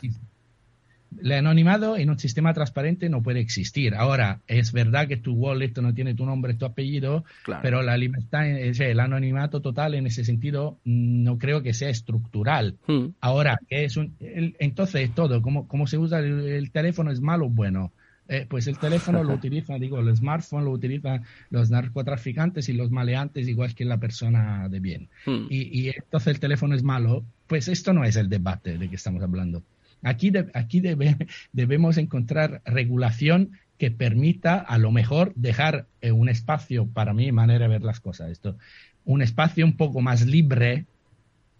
El 1.22 1.32
anonimado 1.32 1.98
en 1.98 2.10
un 2.10 2.20
sistema 2.20 2.54
transparente 2.54 3.10
no 3.10 3.22
puede 3.22 3.40
existir. 3.40 3.96
Ahora, 3.96 4.42
es 4.48 4.72
verdad 4.72 5.08
que 5.08 5.18
tu 5.18 5.34
wallet 5.34 5.74
no 5.82 5.94
tiene 5.94 6.16
tu 6.16 6.26
nombre, 6.26 6.54
tu 6.54 6.66
apellido, 6.66 7.24
pero 7.62 7.82
la 7.82 7.98
libertad, 7.98 8.48
el 8.48 9.00
anonimato 9.00 9.62
total 9.62 9.96
en 9.96 10.08
ese 10.08 10.24
sentido 10.24 10.80
no 10.86 11.38
creo 11.38 11.62
que 11.62 11.74
sea 11.74 11.90
estructural. 11.90 12.78
Hmm. 12.88 13.08
Ahora, 13.22 13.60
¿qué 13.68 13.86
es 13.86 13.98
un, 13.98 14.16
entonces 14.20 15.14
todo, 15.14 15.42
¿cómo, 15.42 15.68
cómo 15.68 15.88
se 15.88 15.98
usa 15.98 16.20
el, 16.20 16.72
teléfono? 16.72 17.12
¿Es 17.12 17.22
malo 17.22 17.48
o 17.48 17.50
bueno? 17.50 17.92
Eh, 18.30 18.46
pues 18.50 18.68
el 18.68 18.78
teléfono 18.78 19.24
lo 19.24 19.34
utiliza, 19.36 19.78
digo, 19.78 20.00
el 20.00 20.16
smartphone 20.16 20.66
lo 20.66 20.72
utilizan 20.72 21.24
los 21.50 21.70
narcotraficantes 21.70 22.70
y 22.70 22.74
los 22.74 22.90
maleantes 22.90 23.48
igual 23.48 23.76
que 23.76 23.86
la 23.86 23.98
persona 23.98 24.70
de 24.70 24.80
bien. 24.80 25.10
Hmm. 25.26 25.48
Y, 25.50 25.82
y 25.82 25.90
entonces 25.90 26.28
el 26.28 26.40
teléfono 26.40 26.76
es 26.76 26.84
malo, 26.84 27.26
pues 27.48 27.68
esto 27.68 27.94
no 27.94 28.04
es 28.04 28.16
el 28.16 28.30
debate 28.30 28.78
de 28.78 28.90
que 28.90 28.96
estamos 28.96 29.22
hablando. 29.22 29.64
Aquí, 30.04 30.32
aquí 30.54 30.82
debemos 31.52 31.98
encontrar 31.98 32.62
regulación 32.66 33.52
que 33.78 33.92
permita 33.92 34.60
a 34.60 34.78
lo 34.78 34.92
mejor 34.92 35.34
dejar 35.36 35.88
eh, 36.02 36.12
un 36.12 36.30
espacio, 36.30 36.88
para 36.88 37.14
mi 37.14 37.32
manera 37.32 37.66
de 37.66 37.70
ver 37.70 37.82
las 37.82 38.00
cosas, 38.00 38.32
esto, 38.32 38.58
un 39.06 39.22
espacio 39.22 39.66
un 39.66 39.76
poco 39.76 40.02
más 40.02 40.26
libre 40.26 40.86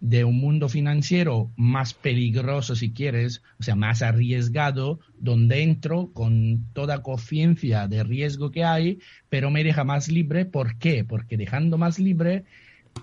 de 0.00 0.24
un 0.24 0.38
mundo 0.38 0.68
financiero 0.68 1.50
más 1.56 1.94
peligroso, 1.94 2.76
si 2.76 2.92
quieres, 2.92 3.42
o 3.58 3.62
sea, 3.62 3.74
más 3.74 4.02
arriesgado, 4.02 5.00
donde 5.18 5.62
entro 5.62 6.10
con 6.12 6.66
toda 6.74 7.02
conciencia 7.02 7.88
de 7.88 8.04
riesgo 8.04 8.50
que 8.50 8.64
hay, 8.64 8.98
pero 9.30 9.50
me 9.50 9.64
deja 9.64 9.84
más 9.84 10.08
libre. 10.08 10.44
¿Por 10.44 10.76
qué? 10.76 11.04
Porque 11.04 11.38
dejando 11.38 11.78
más 11.78 11.98
libre, 11.98 12.44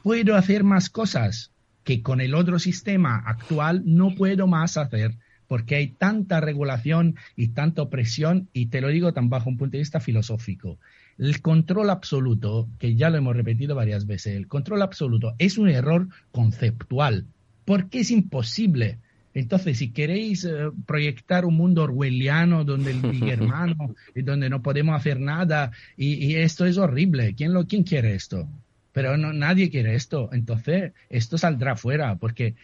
puedo 0.04 0.36
hacer 0.36 0.64
más 0.64 0.90
cosas 0.90 1.52
que 1.84 2.04
con 2.04 2.22
el 2.22 2.36
otro 2.36 2.60
sistema 2.60 3.24
actual 3.26 3.82
no 3.86 4.14
puedo 4.14 4.46
más 4.46 4.78
hacer 4.78 5.18
porque 5.52 5.76
hay 5.76 5.88
tanta 5.90 6.40
regulación 6.40 7.18
y 7.36 7.50
tanta 7.50 7.82
opresión, 7.82 8.48
y 8.54 8.68
te 8.68 8.80
lo 8.80 8.88
digo 8.88 9.12
tan 9.12 9.30
bajo 9.30 9.50
un 9.50 9.58
punto 9.58 9.74
de 9.74 9.80
vista 9.80 10.00
filosófico. 10.00 10.80
El 11.18 11.42
control 11.42 11.90
absoluto, 11.90 12.70
que 12.80 12.96
ya 12.96 13.10
lo 13.10 13.18
hemos 13.18 13.36
repetido 13.36 13.76
varias 13.76 14.08
veces, 14.08 14.38
el 14.38 14.48
control 14.48 14.82
absoluto 14.82 15.36
es 15.40 15.58
un 15.58 15.68
error 15.68 16.08
conceptual, 16.32 17.26
porque 17.66 18.00
es 18.00 18.12
imposible. 18.12 19.00
Entonces, 19.34 19.80
si 19.80 19.92
queréis 19.92 20.46
eh, 20.46 20.72
proyectar 20.86 21.44
un 21.44 21.56
mundo 21.56 21.84
orwelliano 21.84 22.64
donde 22.64 22.92
el 22.92 23.02
hermano 23.30 23.94
y 24.16 24.22
donde 24.22 24.50
no 24.50 24.62
podemos 24.62 24.96
hacer 24.96 25.20
nada, 25.20 25.74
y, 25.98 26.36
esto 26.36 26.66
es 26.66 26.78
horrible, 26.78 27.36
¿quién, 27.36 27.52
lo, 27.52 27.68
quién 27.68 27.84
quiere 27.84 28.16
esto? 28.16 28.48
Pero 28.94 29.18
no, 29.18 29.34
nadie 29.34 29.70
quiere 29.70 29.96
esto. 29.96 30.30
Entonces, 30.32 30.94
esto 31.10 31.38
saldrá 31.38 31.76
fuera, 31.76 32.16
porque 32.16 32.56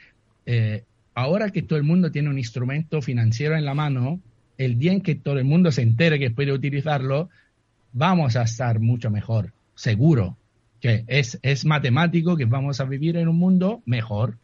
eh, 0.46 0.86
ahora 1.18 1.50
que 1.50 1.64
todo 1.64 1.80
el 1.80 1.84
mundo 1.84 2.12
tiene 2.12 2.30
un 2.30 2.38
instrumento 2.38 3.02
financiero 3.02 3.58
en 3.58 3.66
la 3.66 3.74
mano, 3.74 4.22
el 4.60 4.78
día 4.78 4.94
en 4.94 5.02
que 5.02 5.16
todo 5.16 5.40
el 5.40 5.46
mundo 5.46 5.72
se 5.72 5.82
entere 5.82 6.20
que 6.20 6.30
puede 6.30 6.54
utilizarlo, 6.54 7.30
vamos 7.92 8.36
a 8.36 8.44
estar 8.44 8.80
mucho 8.80 9.10
mejor, 9.10 9.52
seguro. 9.74 10.38
Que 10.80 11.06
es, 11.08 11.40
es 11.42 11.66
matemático 11.66 12.38
que 12.38 12.46
vamos 12.46 12.80
a 12.82 12.86
vivir 12.86 13.18
en 13.18 13.30
un 13.30 13.38
mundo 13.38 13.82
mejor. 13.88 14.38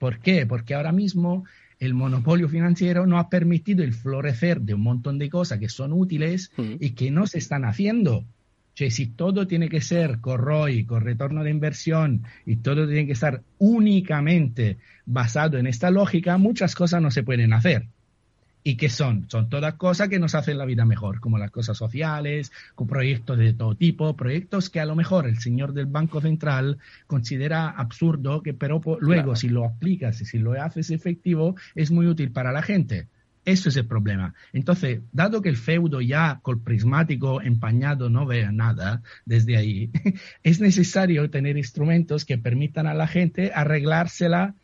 ¿Por 0.00 0.18
qué? 0.18 0.46
Porque 0.46 0.74
ahora 0.74 0.90
mismo 0.90 1.44
el 1.78 1.94
monopolio 1.94 2.48
financiero 2.48 3.06
no 3.06 3.20
ha 3.20 3.30
permitido 3.30 3.84
el 3.84 3.92
florecer 3.92 4.62
de 4.62 4.74
un 4.74 4.80
montón 4.80 5.18
de 5.18 5.30
cosas 5.30 5.60
que 5.60 5.68
son 5.68 5.92
útiles 5.92 6.50
mm. 6.56 6.74
y 6.80 6.90
que 6.90 7.12
no 7.12 7.28
se 7.28 7.38
están 7.38 7.64
haciendo. 7.64 8.24
Cioè, 8.76 8.90
si 8.90 9.06
todo 9.06 9.46
tiene 9.46 9.70
que 9.70 9.80
ser 9.80 10.20
con 10.20 10.38
ROI, 10.38 10.84
con 10.84 11.00
retorno 11.00 11.42
de 11.42 11.50
inversión 11.50 12.24
y 12.44 12.56
todo 12.56 12.86
tiene 12.86 13.06
que 13.06 13.14
estar 13.14 13.42
únicamente 13.56 14.76
basado 15.06 15.56
en 15.56 15.66
esta 15.66 15.90
lógica, 15.90 16.36
muchas 16.36 16.74
cosas 16.74 17.00
no 17.00 17.10
se 17.10 17.22
pueden 17.22 17.54
hacer. 17.54 17.86
¿Y 18.62 18.76
qué 18.76 18.90
son? 18.90 19.30
Son 19.30 19.48
todas 19.48 19.74
cosas 19.76 20.10
que 20.10 20.18
nos 20.18 20.34
hacen 20.34 20.58
la 20.58 20.66
vida 20.66 20.84
mejor, 20.84 21.20
como 21.20 21.38
las 21.38 21.50
cosas 21.50 21.78
sociales, 21.78 22.52
con 22.74 22.86
proyectos 22.86 23.38
de 23.38 23.54
todo 23.54 23.76
tipo, 23.76 24.14
proyectos 24.14 24.68
que 24.68 24.80
a 24.80 24.86
lo 24.86 24.94
mejor 24.94 25.26
el 25.26 25.38
señor 25.38 25.72
del 25.72 25.86
Banco 25.86 26.20
Central 26.20 26.76
considera 27.06 27.70
absurdo, 27.70 28.42
que 28.42 28.52
pero 28.52 28.82
luego 29.00 29.36
si 29.36 29.48
lo 29.48 29.64
aplicas 29.64 30.20
y 30.20 30.26
si 30.26 30.38
lo 30.38 30.52
haces 30.52 30.90
efectivo, 30.90 31.56
es 31.74 31.90
muy 31.90 32.08
útil 32.08 32.30
para 32.30 32.52
la 32.52 32.60
gente. 32.60 33.06
Eso 33.46 33.68
es 33.68 33.76
el 33.76 33.86
problema. 33.86 34.34
Entonces, 34.52 35.00
dado 35.12 35.40
que 35.40 35.48
el 35.48 35.56
feudo 35.56 36.00
ya 36.00 36.40
con 36.42 36.64
prismático 36.64 37.40
empañado 37.40 38.10
no 38.10 38.26
vea 38.26 38.50
nada 38.50 39.02
desde 39.24 39.56
ahí, 39.56 39.90
es 40.42 40.60
necesario 40.60 41.30
tener 41.30 41.56
instrumentos 41.56 42.24
que 42.24 42.38
permitan 42.38 42.88
a 42.88 42.94
la 42.94 43.06
gente 43.06 43.52
arreglársela 43.54 44.56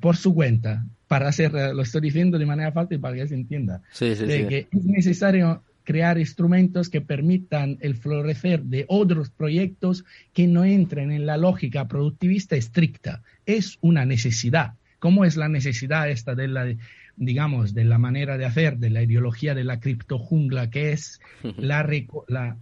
por 0.00 0.16
su 0.16 0.34
cuenta, 0.34 0.84
para 1.08 1.28
hacer, 1.28 1.52
lo 1.52 1.80
estoy 1.80 2.02
diciendo 2.02 2.38
de 2.38 2.44
manera 2.44 2.70
fácil 2.70 3.00
para 3.00 3.16
que 3.16 3.26
se 3.26 3.34
entienda, 3.34 3.80
sí, 3.92 4.14
sí, 4.14 4.26
sí. 4.26 4.46
que 4.46 4.68
es 4.70 4.84
necesario 4.84 5.62
crear 5.84 6.18
instrumentos 6.18 6.90
que 6.90 7.00
permitan 7.00 7.78
el 7.80 7.94
florecer 7.94 8.62
de 8.64 8.84
otros 8.88 9.30
proyectos 9.30 10.04
que 10.34 10.46
no 10.46 10.66
entren 10.66 11.10
en 11.12 11.24
la 11.24 11.38
lógica 11.38 11.88
productivista 11.88 12.56
estricta. 12.56 13.22
Es 13.46 13.78
una 13.80 14.04
necesidad. 14.04 14.74
¿Cómo 14.98 15.24
es 15.24 15.38
la 15.38 15.48
necesidad 15.48 16.10
esta 16.10 16.34
de 16.34 16.48
la, 16.48 16.76
digamos, 17.18 17.74
de 17.74 17.84
la 17.84 17.98
manera 17.98 18.38
de 18.38 18.46
hacer, 18.46 18.78
de 18.78 18.90
la 18.90 19.02
ideología 19.02 19.54
de 19.54 19.64
la 19.64 19.80
criptojungla, 19.80 20.70
que 20.70 20.92
es 20.92 21.20
la, 21.56 21.86
la, 22.28 22.56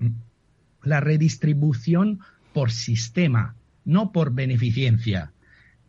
la 0.83 1.01
redistribución 1.01 2.21
por 2.53 2.71
sistema, 2.71 3.55
no 3.85 4.13
por 4.13 4.33
beneficencia? 4.33 5.33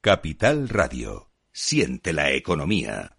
Capital 0.00 0.68
Radio. 0.68 1.30
Siente 1.52 2.12
la 2.12 2.30
economía. 2.30 3.15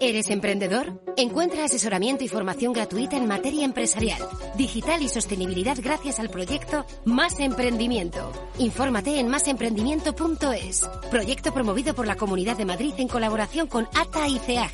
¿Eres 0.00 0.30
emprendedor? 0.30 1.00
Encuentra 1.16 1.64
asesoramiento 1.64 2.24
y 2.24 2.28
formación 2.28 2.72
gratuita 2.72 3.16
en 3.16 3.26
materia 3.28 3.64
empresarial, 3.64 4.20
digital 4.56 5.00
y 5.02 5.08
sostenibilidad 5.08 5.76
gracias 5.80 6.18
al 6.18 6.28
proyecto 6.28 6.84
Más 7.04 7.38
Emprendimiento. 7.38 8.32
Infórmate 8.58 9.20
en 9.20 9.28
másemprendimiento.es. 9.28 10.90
Proyecto 11.10 11.54
promovido 11.54 11.94
por 11.94 12.06
la 12.06 12.16
Comunidad 12.16 12.56
de 12.56 12.64
Madrid 12.64 12.94
en 12.98 13.08
colaboración 13.08 13.68
con 13.68 13.86
ATA 13.94 14.26
y 14.28 14.38
CAG. 14.40 14.72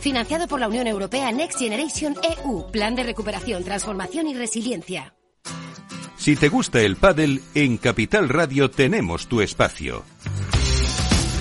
Financiado 0.00 0.48
por 0.48 0.58
la 0.58 0.68
Unión 0.68 0.88
Europea 0.88 1.30
Next 1.30 1.58
Generation 1.58 2.16
EU. 2.44 2.66
Plan 2.72 2.96
de 2.96 3.04
recuperación, 3.04 3.62
transformación 3.62 4.26
y 4.26 4.34
resiliencia. 4.34 5.14
Si 6.16 6.36
te 6.36 6.48
gusta 6.48 6.80
el 6.80 6.96
pádel, 6.96 7.42
en 7.54 7.76
Capital 7.76 8.28
Radio 8.28 8.70
tenemos 8.70 9.28
tu 9.28 9.42
espacio. 9.42 10.04